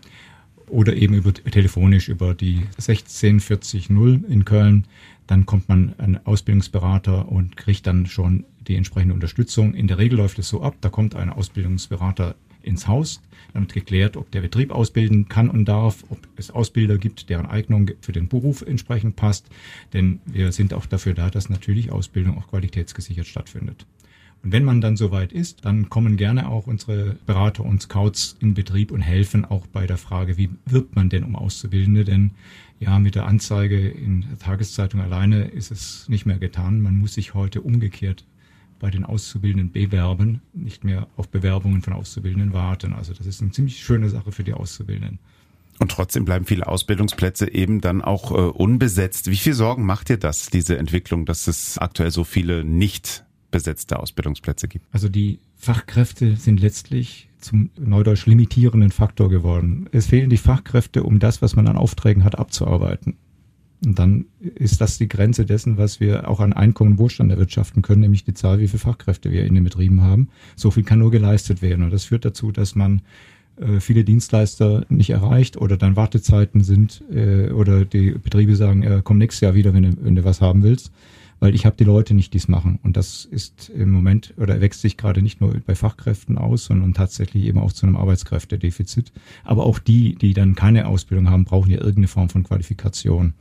oder 0.68 0.94
eben 0.94 1.14
über 1.14 1.34
telefonisch 1.34 2.08
über 2.08 2.34
die 2.34 2.62
16400 2.78 4.30
in 4.30 4.44
Köln. 4.44 4.84
Dann 5.26 5.46
kommt 5.46 5.68
man 5.68 5.94
an 5.98 6.20
Ausbildungsberater 6.24 7.28
und 7.28 7.56
kriegt 7.56 7.86
dann 7.86 8.06
schon 8.06 8.44
die 8.68 8.76
entsprechende 8.76 9.14
Unterstützung. 9.14 9.74
In 9.74 9.88
der 9.88 9.98
Regel 9.98 10.18
läuft 10.18 10.38
es 10.38 10.48
so 10.48 10.62
ab, 10.62 10.76
da 10.80 10.88
kommt 10.88 11.16
ein 11.16 11.30
Ausbildungsberater 11.30 12.36
ins 12.66 12.88
Haus. 12.88 13.22
Dann 13.52 13.62
wird 13.62 13.74
geklärt, 13.74 14.16
ob 14.16 14.30
der 14.30 14.42
Betrieb 14.42 14.70
ausbilden 14.70 15.28
kann 15.28 15.48
und 15.48 15.64
darf, 15.64 16.04
ob 16.10 16.18
es 16.36 16.50
Ausbilder 16.50 16.98
gibt, 16.98 17.30
deren 17.30 17.46
Eignung 17.46 17.90
für 18.00 18.12
den 18.12 18.28
Beruf 18.28 18.62
entsprechend 18.62 19.16
passt. 19.16 19.46
Denn 19.92 20.20
wir 20.26 20.52
sind 20.52 20.74
auch 20.74 20.86
dafür 20.86 21.14
da, 21.14 21.30
dass 21.30 21.48
natürlich 21.48 21.90
Ausbildung 21.90 22.38
auch 22.38 22.48
qualitätsgesichert 22.48 23.26
stattfindet. 23.26 23.86
Und 24.42 24.52
wenn 24.52 24.64
man 24.64 24.80
dann 24.80 24.96
soweit 24.96 25.32
ist, 25.32 25.64
dann 25.64 25.88
kommen 25.88 26.16
gerne 26.16 26.48
auch 26.48 26.66
unsere 26.66 27.16
Berater 27.26 27.64
und 27.64 27.82
Scouts 27.82 28.36
in 28.40 28.54
Betrieb 28.54 28.90
und 28.92 29.00
helfen 29.00 29.44
auch 29.44 29.66
bei 29.66 29.86
der 29.86 29.96
Frage, 29.96 30.36
wie 30.36 30.50
wirbt 30.66 30.94
man 30.94 31.08
denn 31.08 31.24
um 31.24 31.34
Auszubildende? 31.34 32.04
Denn 32.04 32.32
ja, 32.78 32.98
mit 32.98 33.14
der 33.14 33.26
Anzeige 33.26 33.88
in 33.88 34.20
der 34.22 34.38
Tageszeitung 34.38 35.00
alleine 35.00 35.46
ist 35.46 35.70
es 35.70 36.08
nicht 36.08 36.26
mehr 36.26 36.38
getan. 36.38 36.80
Man 36.80 36.96
muss 36.98 37.14
sich 37.14 37.34
heute 37.34 37.62
umgekehrt 37.62 38.24
bei 38.78 38.90
den 38.90 39.04
Auszubildenden 39.04 39.72
bewerben, 39.72 40.40
nicht 40.52 40.84
mehr 40.84 41.06
auf 41.16 41.28
Bewerbungen 41.28 41.82
von 41.82 41.92
Auszubildenden 41.92 42.52
warten. 42.52 42.92
Also 42.92 43.12
das 43.14 43.26
ist 43.26 43.40
eine 43.40 43.50
ziemlich 43.50 43.82
schöne 43.82 44.08
Sache 44.08 44.32
für 44.32 44.44
die 44.44 44.54
Auszubildenden. 44.54 45.18
Und 45.78 45.90
trotzdem 45.90 46.24
bleiben 46.24 46.46
viele 46.46 46.66
Ausbildungsplätze 46.66 47.52
eben 47.52 47.80
dann 47.80 48.00
auch 48.00 48.30
äh, 48.30 48.34
unbesetzt. 48.34 49.30
Wie 49.30 49.36
viel 49.36 49.52
Sorgen 49.52 49.84
macht 49.84 50.08
dir 50.08 50.16
das, 50.16 50.46
diese 50.46 50.78
Entwicklung, 50.78 51.26
dass 51.26 51.48
es 51.48 51.76
aktuell 51.78 52.10
so 52.10 52.24
viele 52.24 52.64
nicht 52.64 53.24
besetzte 53.50 53.98
Ausbildungsplätze 53.98 54.68
gibt? 54.68 54.86
Also 54.92 55.08
die 55.08 55.38
Fachkräfte 55.56 56.36
sind 56.36 56.60
letztlich 56.60 57.28
zum 57.40 57.70
Neudeutsch 57.78 58.26
limitierenden 58.26 58.90
Faktor 58.90 59.28
geworden. 59.28 59.88
Es 59.92 60.06
fehlen 60.06 60.30
die 60.30 60.36
Fachkräfte, 60.36 61.02
um 61.02 61.18
das, 61.18 61.42
was 61.42 61.56
man 61.56 61.68
an 61.68 61.76
Aufträgen 61.76 62.24
hat, 62.24 62.38
abzuarbeiten. 62.38 63.16
Und 63.86 64.00
dann 64.00 64.26
ist 64.40 64.80
das 64.80 64.98
die 64.98 65.08
Grenze 65.08 65.46
dessen, 65.46 65.78
was 65.78 66.00
wir 66.00 66.28
auch 66.28 66.40
an 66.40 66.52
Einkommen 66.52 66.92
und 66.92 66.98
Wohlstand 66.98 67.30
erwirtschaften 67.30 67.82
können, 67.82 68.00
nämlich 68.00 68.24
die 68.24 68.34
Zahl, 68.34 68.58
wie 68.58 68.66
viele 68.66 68.80
Fachkräfte 68.80 69.30
wir 69.30 69.44
in 69.44 69.54
den 69.54 69.62
Betrieben 69.62 70.02
haben. 70.02 70.28
So 70.56 70.72
viel 70.72 70.82
kann 70.82 70.98
nur 70.98 71.12
geleistet 71.12 71.62
werden. 71.62 71.84
Und 71.84 71.92
das 71.92 72.06
führt 72.06 72.24
dazu, 72.24 72.50
dass 72.50 72.74
man 72.74 73.02
äh, 73.60 73.78
viele 73.78 74.02
Dienstleister 74.02 74.84
nicht 74.88 75.10
erreicht 75.10 75.56
oder 75.56 75.76
dann 75.76 75.94
Wartezeiten 75.94 76.64
sind 76.64 77.04
äh, 77.12 77.50
oder 77.50 77.84
die 77.84 78.10
Betriebe 78.10 78.56
sagen, 78.56 78.82
äh, 78.82 79.02
komm 79.04 79.18
nächstes 79.18 79.42
Jahr 79.42 79.54
wieder, 79.54 79.72
wenn 79.72 79.84
du, 79.84 79.96
wenn 80.00 80.16
du 80.16 80.24
was 80.24 80.40
haben 80.40 80.64
willst, 80.64 80.90
weil 81.38 81.54
ich 81.54 81.64
habe 81.64 81.76
die 81.76 81.84
Leute 81.84 82.12
nicht, 82.12 82.32
die 82.32 82.38
es 82.38 82.48
machen. 82.48 82.80
Und 82.82 82.96
das 82.96 83.24
ist 83.24 83.68
im 83.68 83.92
Moment 83.92 84.34
oder 84.36 84.60
wächst 84.60 84.80
sich 84.80 84.96
gerade 84.96 85.22
nicht 85.22 85.40
nur 85.40 85.54
bei 85.64 85.76
Fachkräften 85.76 86.38
aus, 86.38 86.64
sondern 86.64 86.92
tatsächlich 86.92 87.44
eben 87.44 87.60
auch 87.60 87.70
zu 87.70 87.86
einem 87.86 87.94
Arbeitskräftedefizit. 87.94 89.12
Aber 89.44 89.64
auch 89.64 89.78
die, 89.78 90.16
die 90.16 90.34
dann 90.34 90.56
keine 90.56 90.88
Ausbildung 90.88 91.30
haben, 91.30 91.44
brauchen 91.44 91.70
ja 91.70 91.78
irgendeine 91.78 92.08
Form 92.08 92.30
von 92.30 92.42
Qualifikation. 92.42 93.34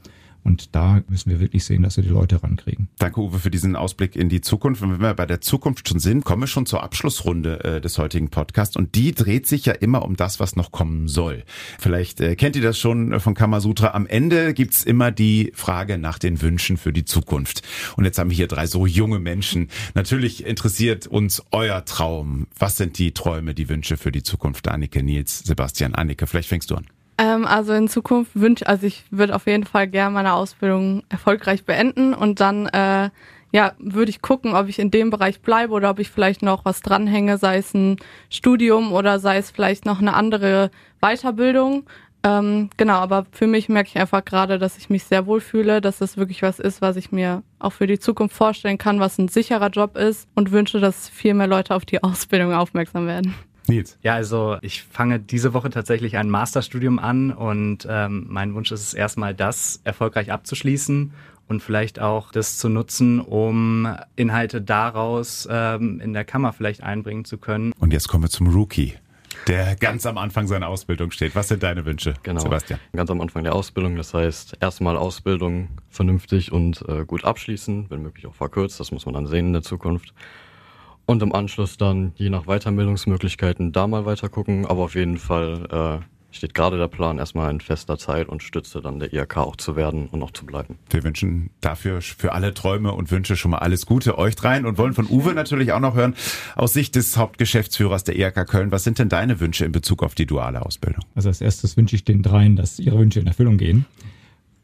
Und 0.45 0.75
da 0.75 1.01
müssen 1.09 1.31
wir 1.31 1.39
wirklich 1.39 1.65
sehen, 1.65 1.81
dass 1.81 1.97
wir 1.97 2.03
die 2.03 2.09
Leute 2.09 2.41
rankriegen. 2.43 2.87
Danke, 2.99 3.19
Uwe, 3.19 3.39
für 3.39 3.49
diesen 3.49 3.75
Ausblick 3.75 4.15
in 4.15 4.29
die 4.29 4.41
Zukunft. 4.41 4.83
Und 4.83 4.91
wenn 4.91 5.01
wir 5.01 5.15
bei 5.15 5.25
der 5.25 5.41
Zukunft 5.41 5.89
schon 5.89 5.99
sind, 5.99 6.23
kommen 6.23 6.43
wir 6.43 6.47
schon 6.47 6.67
zur 6.67 6.83
Abschlussrunde 6.83 7.63
äh, 7.63 7.81
des 7.81 7.97
heutigen 7.97 8.29
Podcasts. 8.29 8.77
Und 8.77 8.93
die 8.93 9.11
dreht 9.11 9.47
sich 9.47 9.65
ja 9.65 9.73
immer 9.73 10.05
um 10.05 10.15
das, 10.15 10.39
was 10.39 10.55
noch 10.55 10.71
kommen 10.71 11.07
soll. 11.07 11.43
Vielleicht 11.79 12.21
äh, 12.21 12.35
kennt 12.35 12.55
ihr 12.55 12.61
das 12.61 12.77
schon 12.77 13.19
von 13.19 13.33
Kamasutra. 13.33 13.95
Am 13.95 14.05
Ende 14.05 14.53
gibt's 14.53 14.83
immer 14.83 15.11
die 15.11 15.51
Frage 15.55 15.97
nach 15.97 16.19
den 16.19 16.39
Wünschen 16.43 16.77
für 16.77 16.93
die 16.93 17.05
Zukunft. 17.05 17.63
Und 17.97 18.05
jetzt 18.05 18.19
haben 18.19 18.29
wir 18.29 18.37
hier 18.37 18.47
drei 18.47 18.67
so 18.67 18.85
junge 18.85 19.19
Menschen. 19.19 19.69
Natürlich 19.95 20.45
interessiert 20.45 21.07
uns 21.07 21.41
euer 21.49 21.83
Traum. 21.85 22.45
Was 22.59 22.77
sind 22.77 22.99
die 22.99 23.13
Träume, 23.13 23.55
die 23.55 23.67
Wünsche 23.67 23.97
für 23.97 24.11
die 24.11 24.21
Zukunft? 24.21 24.67
Annike, 24.67 25.01
Nils, 25.01 25.39
Sebastian, 25.39 25.95
Annike, 25.95 26.27
vielleicht 26.27 26.49
fängst 26.49 26.69
du 26.69 26.75
an. 26.75 26.85
Ähm, 27.17 27.45
also 27.45 27.73
in 27.73 27.87
Zukunft 27.87 28.31
wünsche, 28.35 28.67
also 28.67 28.85
ich 28.85 29.03
würde 29.09 29.35
auf 29.35 29.47
jeden 29.47 29.65
Fall 29.65 29.87
gerne 29.87 30.13
meine 30.13 30.33
Ausbildung 30.33 31.03
erfolgreich 31.09 31.63
beenden 31.63 32.13
und 32.13 32.39
dann 32.39 32.67
äh, 32.67 33.09
ja, 33.51 33.71
würde 33.79 34.09
ich 34.09 34.21
gucken, 34.21 34.53
ob 34.53 34.67
ich 34.67 34.79
in 34.79 34.91
dem 34.91 35.11
Bereich 35.11 35.39
bleibe 35.39 35.71
oder 35.73 35.89
ob 35.89 35.99
ich 35.99 36.09
vielleicht 36.09 36.41
noch 36.41 36.65
was 36.65 36.81
dranhänge, 36.81 37.37
sei 37.37 37.57
es 37.57 37.73
ein 37.73 37.95
Studium 38.29 38.91
oder 38.91 39.17
sei 39.19 39.37
es 39.37 39.49
vielleicht 39.49 39.85
noch 39.85 40.01
eine 40.01 40.13
andere 40.13 40.71
Weiterbildung. 40.99 41.85
Ähm, 42.23 42.69
genau, 42.75 42.95
aber 42.95 43.25
für 43.31 43.47
mich 43.47 43.69
merke 43.69 43.89
ich 43.89 43.97
einfach 43.97 44.25
gerade, 44.25 44.59
dass 44.59 44.77
ich 44.77 44.89
mich 44.89 45.05
sehr 45.05 45.25
wohl 45.25 45.39
fühle, 45.39 45.79
dass 45.79 45.99
das 45.99 46.17
wirklich 46.17 46.41
was 46.41 46.59
ist, 46.59 46.81
was 46.81 46.97
ich 46.97 47.13
mir 47.13 47.43
auch 47.59 47.71
für 47.71 47.87
die 47.87 47.99
Zukunft 47.99 48.35
vorstellen 48.35 48.77
kann, 48.77 48.99
was 48.99 49.17
ein 49.19 49.29
sicherer 49.29 49.69
Job 49.69 49.95
ist 49.95 50.27
und 50.35 50.51
wünsche, 50.51 50.81
dass 50.81 51.07
viel 51.07 51.33
mehr 51.33 51.47
Leute 51.47 51.75
auf 51.75 51.85
die 51.85 52.03
Ausbildung 52.03 52.51
aufmerksam 52.51 53.07
werden. 53.07 53.35
Nils. 53.67 53.97
Ja, 54.01 54.13
also 54.13 54.57
ich 54.61 54.83
fange 54.83 55.19
diese 55.19 55.53
Woche 55.53 55.69
tatsächlich 55.69 56.17
ein 56.17 56.29
Masterstudium 56.29 56.99
an 56.99 57.31
und 57.31 57.87
ähm, 57.89 58.25
mein 58.29 58.53
Wunsch 58.53 58.71
ist 58.71 58.81
es 58.81 58.93
erstmal, 58.93 59.33
das 59.33 59.81
erfolgreich 59.83 60.31
abzuschließen 60.31 61.13
und 61.47 61.61
vielleicht 61.61 61.99
auch 61.99 62.31
das 62.31 62.57
zu 62.57 62.69
nutzen, 62.69 63.19
um 63.19 63.87
Inhalte 64.15 64.61
daraus 64.61 65.47
ähm, 65.49 65.99
in 65.99 66.13
der 66.13 66.25
Kammer 66.25 66.53
vielleicht 66.53 66.83
einbringen 66.83 67.25
zu 67.25 67.37
können. 67.37 67.71
Und 67.79 67.93
jetzt 67.93 68.07
kommen 68.07 68.23
wir 68.23 68.29
zum 68.29 68.47
Rookie 68.47 68.95
der 69.47 69.75
ganz 69.75 70.05
am 70.05 70.17
Anfang 70.17 70.47
seiner 70.47 70.67
Ausbildung 70.67 71.11
steht. 71.11 71.35
Was 71.35 71.47
sind 71.47 71.63
deine 71.63 71.85
Wünsche, 71.85 72.15
genau. 72.23 72.41
Sebastian? 72.41 72.79
Ganz 72.93 73.09
am 73.09 73.21
Anfang 73.21 73.43
der 73.43 73.53
Ausbildung, 73.53 73.95
das 73.95 74.13
heißt 74.13 74.57
erstmal 74.59 74.97
Ausbildung 74.97 75.69
vernünftig 75.89 76.51
und 76.51 76.83
äh, 76.87 77.05
gut 77.05 77.23
abschließen, 77.23 77.89
wenn 77.89 78.01
möglich 78.01 78.25
auch 78.27 78.35
verkürzt, 78.35 78.79
das 78.79 78.91
muss 78.91 79.05
man 79.05 79.13
dann 79.13 79.27
sehen 79.27 79.47
in 79.47 79.53
der 79.53 79.61
Zukunft. 79.61 80.13
Und 81.05 81.21
im 81.21 81.33
Anschluss 81.33 81.77
dann, 81.77 82.13
je 82.15 82.29
nach 82.29 82.45
Weiterbildungsmöglichkeiten, 82.45 83.71
da 83.71 83.87
mal 83.87 84.05
weiter 84.05 84.29
gucken. 84.29 84.65
Aber 84.65 84.83
auf 84.83 84.95
jeden 84.95 85.17
Fall 85.17 86.01
äh, 86.01 86.05
steht 86.35 86.53
gerade 86.53 86.77
der 86.77 86.87
Plan, 86.87 87.17
erstmal 87.17 87.49
in 87.51 87.61
fester 87.61 87.97
Zeit 87.97 88.27
und 88.27 88.43
Stütze 88.43 88.81
dann 88.81 88.99
der 88.99 89.13
IHK 89.13 89.37
auch 89.37 89.55
zu 89.55 89.75
werden 89.75 90.07
und 90.07 90.21
auch 90.21 90.31
zu 90.31 90.45
bleiben. 90.45 90.77
Wir 90.89 91.03
wünschen 91.03 91.49
dafür 91.61 92.01
für 92.01 92.33
alle 92.33 92.53
Träume 92.53 92.91
und 92.93 93.11
Wünsche 93.11 93.35
schon 93.35 93.51
mal 93.51 93.59
alles 93.59 93.85
Gute 93.85 94.17
euch 94.17 94.35
dreien 94.35 94.65
und 94.65 94.77
wollen 94.77 94.93
von 94.93 95.07
Uwe 95.07 95.33
natürlich 95.33 95.71
auch 95.71 95.79
noch 95.79 95.95
hören, 95.95 96.15
aus 96.55 96.73
Sicht 96.73 96.95
des 96.95 97.17
Hauptgeschäftsführers 97.17 98.03
der 98.03 98.17
IHK 98.17 98.47
Köln, 98.47 98.71
was 98.71 98.83
sind 98.83 98.99
denn 98.99 99.09
deine 99.09 99.39
Wünsche 99.39 99.65
in 99.65 99.71
Bezug 99.71 100.03
auf 100.03 100.15
die 100.15 100.25
duale 100.25 100.65
Ausbildung? 100.65 101.03
Also 101.15 101.29
als 101.29 101.41
erstes 101.41 101.77
wünsche 101.77 101.95
ich 101.95 102.03
den 102.03 102.21
dreien, 102.21 102.55
dass 102.55 102.79
ihre 102.79 102.99
Wünsche 102.99 103.19
in 103.19 103.27
Erfüllung 103.27 103.57
gehen. 103.57 103.85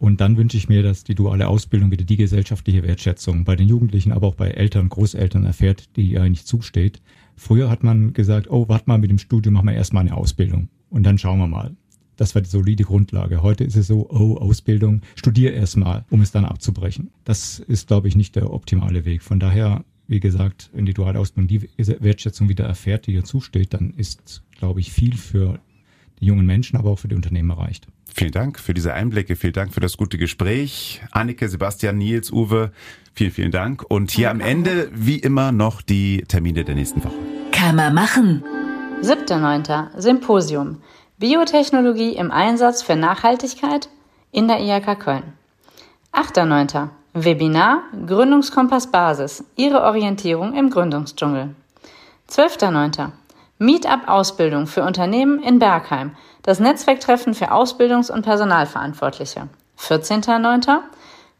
Und 0.02 0.20
dann 0.20 0.36
wünsche 0.36 0.58
ich 0.58 0.68
mir, 0.68 0.82
dass 0.82 1.04
die 1.04 1.14
duale 1.14 1.48
Ausbildung 1.48 1.92
wieder 1.92 2.06
die 2.06 2.18
gesellschaftliche 2.18 2.82
Wertschätzung 2.82 3.44
bei 3.44 3.56
den 3.56 3.68
Jugendlichen, 3.68 4.14
aber 4.14 4.26
auch 4.26 4.34
bei 4.34 4.50
Eltern, 4.50 4.90
Großeltern 4.90 5.46
erfährt, 5.46 5.96
die 5.96 6.14
ihr 6.14 6.24
eigentlich 6.24 6.48
zusteht. 6.48 7.04
Früher 7.36 7.70
hat 7.70 7.84
man 7.84 8.12
gesagt, 8.12 8.50
oh, 8.50 8.68
warte 8.68 8.86
mal 8.88 8.98
mit 8.98 9.12
dem 9.12 9.20
Studium, 9.20 9.54
machen 9.54 9.68
wir 9.68 9.76
erstmal 9.76 10.02
eine 10.02 10.18
Ausbildung 10.18 10.70
und 10.90 11.04
dann 11.04 11.20
schauen 11.20 11.38
wir 11.38 11.46
mal. 11.46 11.76
Das 12.16 12.34
war 12.34 12.42
die 12.42 12.50
solide 12.50 12.84
Grundlage. 12.84 13.44
Heute 13.44 13.64
ist 13.64 13.76
es 13.76 13.86
so, 13.86 14.10
oh, 14.10 14.38
Ausbildung, 14.38 15.02
studier 15.14 15.54
erstmal, 15.54 16.04
um 16.10 16.22
es 16.22 16.32
dann 16.32 16.46
abzubrechen. 16.46 17.12
Das 17.24 17.60
ist, 17.60 17.88
glaube 17.88 18.08
ich, 18.08 18.16
nicht 18.16 18.36
der 18.36 18.52
optimale 18.52 19.06
Weg. 19.06 19.22
Von 19.22 19.40
daher, 19.40 19.86
wie 20.08 20.20
gesagt, 20.20 20.72
wenn 20.74 20.88
die 20.88 20.96
duale 20.96 21.20
Ausbildung 21.20 21.48
die 21.48 21.70
Wertschätzung 21.78 22.50
wieder 22.50 22.66
erfährt, 22.66 23.06
die 23.06 23.14
ihr 23.14 23.24
zusteht, 23.24 23.76
dann 23.76 23.92
ist, 23.92 24.42
glaube 24.58 24.80
ich, 24.80 24.92
viel 24.92 25.16
für 25.16 25.60
jungen 26.22 26.46
Menschen, 26.46 26.78
aber 26.78 26.92
auch 26.92 27.00
für 27.00 27.08
die 27.08 27.16
Unternehmen 27.16 27.50
erreicht. 27.50 27.88
Vielen 28.14 28.32
Dank 28.32 28.60
für 28.60 28.74
diese 28.74 28.94
Einblicke, 28.94 29.36
vielen 29.36 29.54
Dank 29.54 29.74
für 29.74 29.80
das 29.80 29.98
gute 29.98 30.18
Gespräch. 30.18 31.02
Annike, 31.12 31.50
Sebastian, 31.50 31.98
Nils, 31.98 32.32
Uwe, 32.32 32.72
vielen, 33.14 33.32
vielen 33.32 33.52
Dank. 33.52 33.84
Und 33.90 34.12
hier 34.12 34.30
am 34.30 34.40
Ende, 34.40 34.90
wie 34.94 35.18
immer, 35.18 35.52
noch 35.52 35.82
die 35.82 36.24
Termine 36.28 36.64
der 36.64 36.76
nächsten 36.76 37.04
Woche. 37.04 37.16
Kann 37.52 37.76
man 37.76 37.94
machen. 37.94 38.44
7.9. 39.02 40.00
Symposium. 40.00 40.78
Biotechnologie 41.18 42.16
im 42.16 42.32
Einsatz 42.32 42.82
für 42.82 42.96
Nachhaltigkeit 42.96 43.90
in 44.32 44.48
der 44.48 44.60
IHK 44.60 45.00
Köln. 45.00 45.34
8.9. 46.14 46.90
Webinar 47.14 47.84
Gründungskompass 48.06 48.92
Basis. 48.92 49.44
Ihre 49.56 49.84
Orientierung 49.84 50.54
im 50.54 50.70
Gründungsdschungel. 50.70 51.56
12.9. 52.30 53.12
Meetup 53.64 54.08
Ausbildung 54.08 54.66
für 54.66 54.82
Unternehmen 54.82 55.38
in 55.44 55.60
Bergheim. 55.60 56.16
Das 56.42 56.60
Netzwerktreffen 56.60 57.36
für 57.36 57.52
Ausbildungs- 57.52 58.12
und 58.12 58.24
Personalverantwortliche. 58.24 59.50
14.9. 59.78 60.80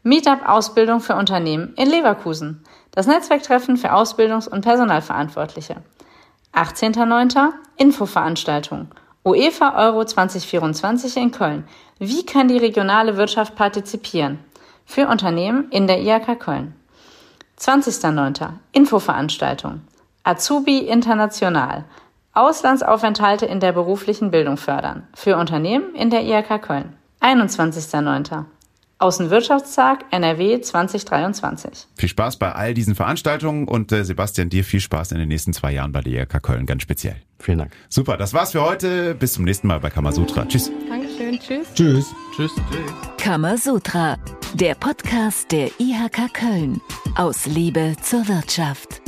Meetup 0.04 0.48
Ausbildung 0.48 1.00
für 1.00 1.16
Unternehmen 1.16 1.74
in 1.74 1.90
Leverkusen. 1.90 2.62
Das 2.92 3.08
Netzwerktreffen 3.08 3.76
für 3.76 3.92
Ausbildungs- 3.92 4.48
und 4.48 4.60
Personalverantwortliche. 4.60 5.82
18.9. 6.52 7.48
Infoveranstaltung. 7.76 8.86
UEFA 9.24 9.84
Euro 9.84 10.04
2024 10.04 11.16
in 11.16 11.32
Köln. 11.32 11.66
Wie 11.98 12.24
kann 12.24 12.46
die 12.46 12.58
regionale 12.58 13.16
Wirtschaft 13.16 13.56
partizipieren? 13.56 14.38
Für 14.86 15.08
Unternehmen 15.08 15.72
in 15.72 15.88
der 15.88 16.00
IHK 16.00 16.38
Köln. 16.38 16.76
20.9. 17.58 18.48
Infoveranstaltung. 18.70 19.80
Azubi 20.24 20.78
International. 20.78 21.84
Auslandsaufenthalte 22.34 23.46
in 23.46 23.60
der 23.60 23.72
beruflichen 23.72 24.30
Bildung 24.30 24.56
fördern. 24.56 25.06
Für 25.14 25.36
Unternehmen 25.36 25.94
in 25.94 26.10
der 26.10 26.22
IHK 26.24 26.62
Köln. 26.62 26.92
21.9. 27.20 28.44
Außenwirtschaftstag 28.98 30.04
NRW 30.10 30.60
2023. 30.60 31.88
Viel 31.96 32.08
Spaß 32.08 32.36
bei 32.36 32.52
all 32.52 32.72
diesen 32.72 32.94
Veranstaltungen 32.94 33.66
und 33.66 33.90
äh, 33.90 34.04
Sebastian, 34.04 34.48
dir 34.48 34.64
viel 34.64 34.80
Spaß 34.80 35.10
in 35.12 35.18
den 35.18 35.28
nächsten 35.28 35.52
zwei 35.52 35.72
Jahren 35.72 35.90
bei 35.90 36.00
der 36.00 36.22
IHK 36.22 36.40
Köln, 36.40 36.66
ganz 36.66 36.82
speziell. 36.82 37.16
Vielen 37.40 37.58
Dank. 37.58 37.72
Super, 37.88 38.16
das 38.16 38.32
war's 38.32 38.52
für 38.52 38.62
heute. 38.62 39.16
Bis 39.16 39.32
zum 39.32 39.44
nächsten 39.44 39.66
Mal 39.66 39.80
bei 39.80 39.90
Kamasutra. 39.90 40.46
Tschüss. 40.46 40.70
Dankeschön, 40.88 41.38
tschüss. 41.40 41.66
Tschüss. 41.74 42.14
Tschüss. 42.36 42.52
Kamasutra, 43.18 44.16
der 44.54 44.76
Podcast 44.76 45.50
der 45.50 45.68
IHK 45.80 46.32
Köln. 46.32 46.80
Aus 47.16 47.46
Liebe 47.46 47.96
zur 48.00 48.28
Wirtschaft. 48.28 49.01